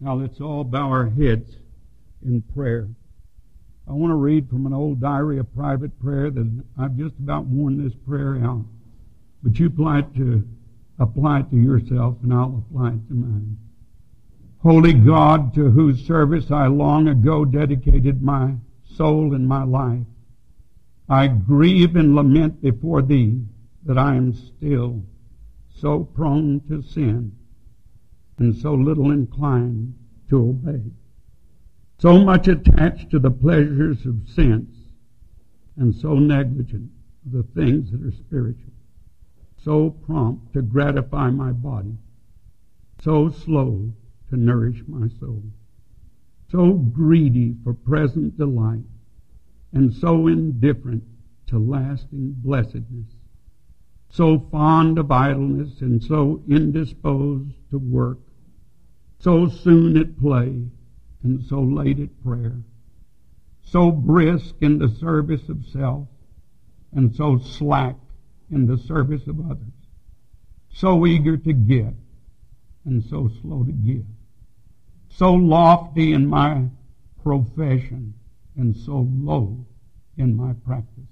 Now 0.07 0.15
let's 0.15 0.41
all 0.41 0.63
bow 0.63 0.89
our 0.89 1.07
heads 1.07 1.57
in 2.25 2.41
prayer. 2.55 2.89
I 3.89 3.93
want 3.93 4.13
to 4.13 4.15
read 4.15 4.49
from 4.49 4.65
an 4.65 4.73
old 4.73 5.01
diary 5.01 5.41
of 5.41 5.53
private 5.53 6.01
prayer 6.01 6.31
that 6.31 6.65
I've 6.79 6.97
just 6.97 7.19
about 7.19 7.47
worn 7.47 7.83
this 7.83 7.93
prayer 8.07 8.37
out. 8.37 8.67
But 9.43 9.59
you 9.59 9.67
apply 9.67 9.99
it 9.99 10.15
to 10.15 10.47
apply 11.01 11.41
it 11.41 11.51
to 11.51 11.57
yourself 11.57 12.19
and 12.23 12.33
I'll 12.33 12.65
apply 12.71 12.91
it 12.91 13.09
to 13.09 13.15
mine. 13.15 13.59
Holy 14.63 14.93
God, 14.93 15.53
to 15.57 15.73
whose 15.73 16.07
service 16.07 16.53
I 16.53 16.69
long 16.69 17.09
ago 17.09 17.45
dedicated 17.45 18.23
my 18.23 18.55
soul 18.85 19.35
and 19.35 19.49
my 19.49 19.65
life, 19.65 20.07
I 21.09 21.27
grieve 21.27 21.97
and 21.97 22.15
lament 22.15 22.63
before 22.63 23.03
thee 23.03 23.41
that 23.85 23.99
I 23.99 24.15
am 24.15 24.35
still 24.35 25.03
so 25.81 26.05
prone 26.05 26.61
to 26.69 26.81
sin 26.81 27.36
and 28.39 28.55
so 28.55 28.74
little 28.74 29.11
inclined 29.11 29.95
to 30.28 30.51
obey. 30.51 30.82
So 31.99 32.22
much 32.22 32.49
attached 32.49 33.11
to 33.11 33.18
the 33.18 33.30
pleasures 33.30 34.05
of 34.05 34.28
sense 34.28 34.76
and 35.76 35.95
so 35.95 36.14
negligent 36.14 36.91
of 37.24 37.32
the 37.32 37.43
things 37.61 37.91
that 37.91 38.03
are 38.03 38.12
spiritual. 38.12 38.72
So 39.62 39.91
prompt 39.91 40.53
to 40.53 40.62
gratify 40.62 41.30
my 41.30 41.53
body, 41.53 41.97
so 43.03 43.30
slow 43.30 43.93
to 44.30 44.37
nourish 44.37 44.82
my 44.87 45.09
soul, 45.20 45.43
so 46.51 46.72
greedy 46.72 47.57
for 47.64 47.74
present 47.74 48.37
delight, 48.37 48.84
and 49.72 49.93
so 49.93 50.26
indifferent 50.26 51.03
to 51.49 51.59
lasting 51.59 52.34
blessedness, 52.39 53.09
so 54.09 54.39
fond 54.51 54.99
of 54.99 55.11
idleness 55.11 55.80
and 55.80 56.03
so 56.03 56.43
indisposed 56.49 57.55
to 57.70 57.78
work, 57.78 58.18
so 59.27 59.49
soon 59.49 59.97
at 59.97 60.16
play 60.20 60.62
and 61.24 61.43
so 61.49 61.61
late 61.61 61.99
at 61.99 62.22
prayer, 62.22 62.62
so 63.61 63.91
brisk 63.91 64.55
in 64.61 64.79
the 64.79 64.89
service 65.01 65.49
of 65.49 65.66
self 65.66 66.07
and 66.93 67.12
so 67.12 67.37
slack 67.37 67.97
in 68.53 68.68
the 68.68 68.79
service 68.79 69.27
of 69.27 69.41
others. 69.51 69.74
So 70.72 71.05
eager 71.07 71.37
to 71.39 71.53
get 71.53 71.93
and 72.85 73.03
so 73.03 73.29
slow 73.43 73.64
to 73.64 73.72
give. 73.72 74.05
So 75.09 75.33
lofty 75.33 76.12
in 76.12 76.29
my 76.29 76.68
profession 77.24 78.14
and 78.57 78.77
so 78.77 79.09
low 79.11 79.66
in 80.16 80.37
my 80.37 80.53
practice. 80.64 81.11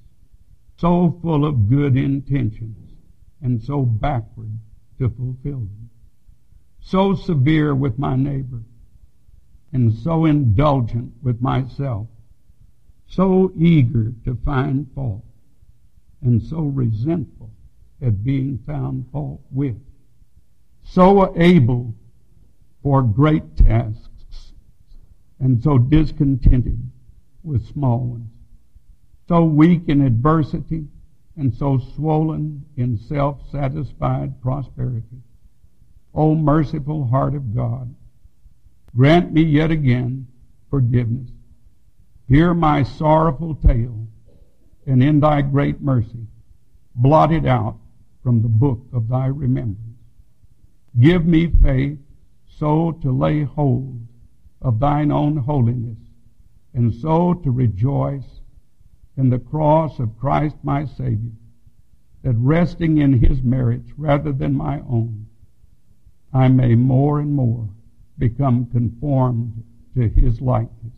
So 0.77 1.19
full 1.21 1.45
of 1.45 1.69
good 1.69 1.97
intentions 1.97 2.93
and 3.43 3.61
so 3.61 3.83
backward 3.83 4.57
to 5.01 5.09
fulfill 5.09 5.59
them. 5.59 5.84
So 6.87 7.15
severe 7.15 7.75
with 7.75 7.99
my 7.99 8.15
neighbor 8.15 8.63
and 9.73 9.93
so 9.93 10.27
indulgent 10.27 11.13
with 11.23 11.41
myself. 11.41 12.07
So 13.09 13.53
eager 13.57 14.13
to 14.25 14.35
find 14.45 14.87
fault 14.95 15.25
and 16.21 16.43
so 16.43 16.61
resentful 16.61 17.51
at 18.03 18.23
being 18.23 18.59
found 18.67 19.07
fault 19.11 19.41
with, 19.51 19.77
so 20.83 21.35
able 21.39 21.95
for 22.83 23.03
great 23.03 23.57
tasks, 23.57 24.53
and 25.41 25.63
so 25.63 25.79
discontented 25.79 26.91
with 27.43 27.67
small 27.67 28.01
ones, 28.01 28.31
so 29.27 29.43
weak 29.45 29.89
in 29.89 30.03
adversity, 30.03 30.87
and 31.37 31.55
so 31.55 31.79
swollen 31.79 32.65
in 32.77 32.99
self-satisfied 32.99 34.41
prosperity. 34.43 35.23
O 36.15 36.35
merciful 36.35 37.07
heart 37.07 37.35
of 37.35 37.55
God, 37.55 37.95
grant 38.95 39.33
me 39.33 39.43
yet 39.43 39.71
again 39.71 40.27
forgiveness. 40.71 41.31
Hear 42.29 42.55
my 42.55 42.83
sorrowful 42.83 43.55
tale 43.57 44.07
and 44.87 45.03
in 45.03 45.21
thy 45.21 45.43
great 45.43 45.81
mercy, 45.81 46.27
blot 46.95 47.33
it 47.33 47.47
out 47.47 47.79
from 48.23 48.43
the 48.43 48.49
book 48.49 48.87
of 48.93 49.09
thy 49.09 49.27
remembrance. 49.27 49.99
Give 50.99 51.27
me 51.27 51.49
faith 51.63 51.99
so 52.47 52.93
to 53.03 53.11
lay 53.11 53.43
hold 53.43 54.07
of 54.63 54.79
thine 54.79 55.11
own 55.11 55.37
holiness, 55.37 55.99
and 56.73 56.95
so 56.95 57.35
to 57.35 57.51
rejoice 57.51 58.41
in 59.17 59.29
the 59.29 59.39
cross 59.39 59.99
of 59.99 60.19
Christ 60.19 60.57
my 60.63 60.85
Savior, 60.85 61.33
that 62.23 62.37
resting 62.37 62.99
in 62.99 63.13
his 63.13 63.43
merits 63.43 63.91
rather 63.97 64.33
than 64.33 64.55
my 64.55 64.81
own, 64.81 65.27
I 66.35 66.49
may 66.49 66.75
more 66.75 67.21
and 67.21 67.33
more 67.33 67.69
become 68.19 68.67
conformed 68.67 69.63
to 69.95 70.09
his 70.09 70.41
likeness. 70.41 70.93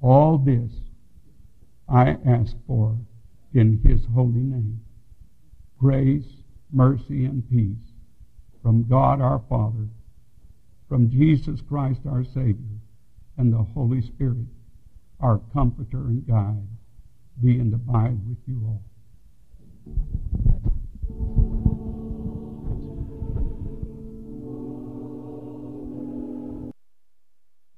All 0.00 0.36
this 0.36 0.72
I 1.88 2.16
ask 2.26 2.56
for 2.66 2.98
in 3.54 3.80
his 3.84 4.04
holy 4.12 4.40
name. 4.40 4.80
Grace, 5.78 6.26
mercy, 6.72 7.24
and 7.24 7.48
peace 7.48 7.92
from 8.62 8.88
God 8.88 9.20
our 9.20 9.42
Father, 9.48 9.88
from 10.88 11.08
Jesus 11.10 11.60
Christ 11.60 12.00
our 12.06 12.24
Savior, 12.24 12.78
and 13.36 13.52
the 13.52 13.62
Holy 13.62 14.00
Spirit, 14.00 14.46
our 15.20 15.38
comforter 15.52 16.06
and 16.06 16.26
guide, 16.26 16.66
be 17.42 17.58
and 17.58 17.72
abide 17.72 18.18
with 18.28 18.38
you 18.46 18.62
all. 18.66 18.82